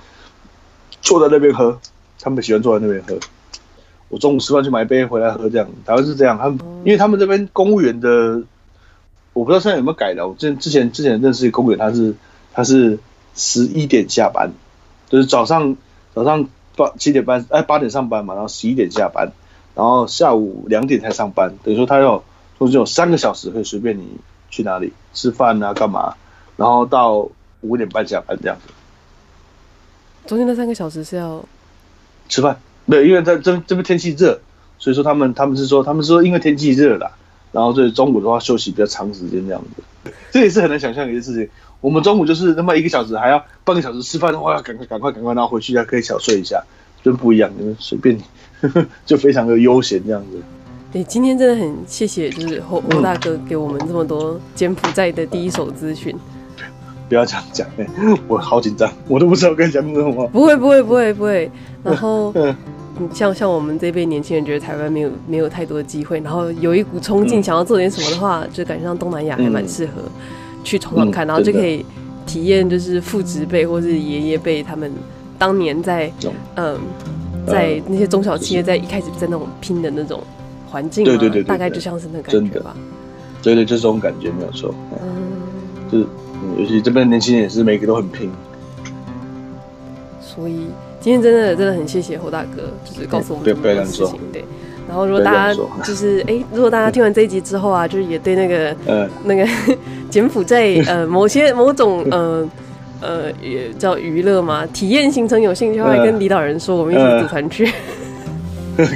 [1.02, 1.80] 坐在那边喝，
[2.20, 3.18] 他们喜欢坐在那边喝。
[4.10, 8.44] 我中午吃饭去买一杯回来喝，这样，台湾是这样，他们因为他们这边公务员的，
[9.34, 12.14] 我不知道现在有没有改了，我之之前之前认识公务员，他是
[12.54, 13.00] 他是
[13.34, 14.52] 十一点下班，
[15.10, 15.76] 就是早上
[16.14, 19.32] 早上八七点半哎八点上班嘛，然后十一点下班，
[19.74, 22.24] 然后下午两点才上班，等于说他要
[22.60, 24.04] 中间有三个小时可以随便你。
[24.54, 25.74] 去哪里吃饭啊？
[25.74, 26.14] 干嘛？
[26.56, 27.28] 然后到
[27.62, 28.72] 五点半下班这样子。
[30.28, 31.44] 中间那三个小时是要
[32.30, 32.60] 吃饭？
[32.88, 34.40] 对，因为在这这边天气热，
[34.78, 37.12] 所以说他们他们是说他们说因为天气热啦，
[37.52, 40.12] 然后所以中午的话休息比较长时间这样子。
[40.32, 41.50] 这也是很难想象一件事情。
[41.82, 46.64] 我们中午就是那么一个小时，还要半个小时吃饭的话，赶快赶快赶快，然后回去还可以小睡一下，
[47.02, 48.18] 就不一样，因为随便，
[49.06, 50.42] 就非常的悠闲这样子。
[50.94, 56.16] 对，今天真的很谢谢，就是侯侯大哥给我们这么多柬埔寨的第一手资讯。
[57.10, 57.88] 不要这样讲，哎，
[58.28, 60.28] 我好紧张，我都不知道该讲什么。
[60.28, 61.52] 不会，不会，不会，不会。
[61.84, 62.32] 然后，
[63.12, 69.94] 像像我们这辈年轻人觉得台湾没有没有太多的机会，然后有一股冲劲想要做点什么的话，就感觉上东南亚还蛮适合
[70.64, 71.84] 去闯闯看，然后就可以
[72.28, 74.92] 体验就是父执辈或是爷爷辈他们
[75.40, 76.12] 当年在
[76.56, 76.80] 嗯
[77.48, 80.22] 在那些中小企业在一开始在那种拼的那种。
[80.74, 82.76] 环境对对对，大概就像是那感觉吧。
[83.44, 84.74] 对对，就这种感觉没有错。
[84.92, 85.08] 嗯，
[85.92, 86.06] 就是，
[86.58, 88.32] 尤其这边年轻人也是每个都很拼。
[90.20, 90.66] 所以
[91.00, 94.20] 今天真的真的很谢谢侯大哥，就是告诉我们这么多事情。
[94.32, 94.44] 对，
[94.88, 95.54] 然后如果大家
[95.84, 99.48] 就是哎、欸，如果大家听完这一集之后啊，就是也对那个 呃那个
[100.10, 102.50] 柬埔寨呃某些某种呃
[103.00, 107.72] 呃也叫娱乐嘛体验行程有兴趣的话，跟李导人说，我们一起组团去。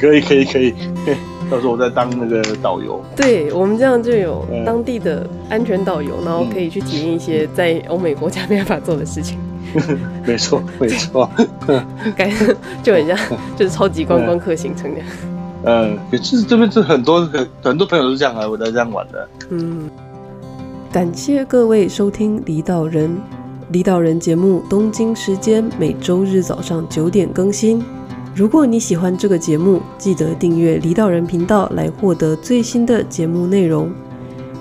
[0.02, 0.74] 可以可以可以。
[1.50, 9.38] 到时候我再当那个导游，对，我们这样就有当地的安全导游，然后可以去体验一些在欧美国家没办法做的事情。
[10.26, 11.30] 没错，没错，
[12.16, 13.18] 感觉 就很像
[13.56, 15.02] 就是超级观光客行程的。
[15.64, 19.28] 嗯，其实这边是很多很很多朋友都是这样来，我在这样玩的。
[19.50, 19.90] 嗯，
[20.92, 23.16] 感谢各位收听李导人。
[23.70, 27.84] 离岛人节目东京时间每周日早上九点更新。
[28.38, 33.90] 如果你喜欢这个节目，记得订阅离岛人频道来获得最新的节目内容。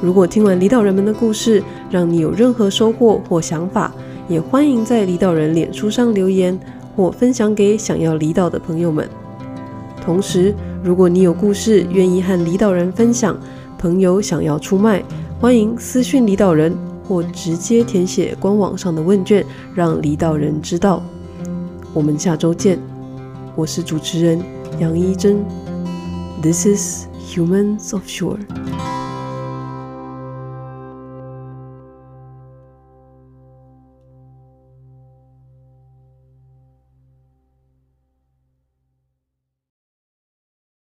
[0.01, 3.93] 如果听完离岛人们的故事，让你有任何收获或想法，
[4.29, 6.59] 也欢迎在离岛人脸书上留言
[6.97, 9.07] 或分享给想要离岛的朋友们。
[10.01, 13.39] 同时，如果你有故事愿意和离岛人分享，
[13.77, 15.05] 朋友想要出卖，
[15.39, 16.74] 欢迎私讯离岛人。
[17.07, 21.01] 或直接填写官网上的问卷，让离岛人知道。
[21.95, 22.81] 我们下周见，
[23.57, 24.38] 我是主持人
[24.78, 25.42] 杨一真。
[26.42, 28.95] This is Humans of Shore。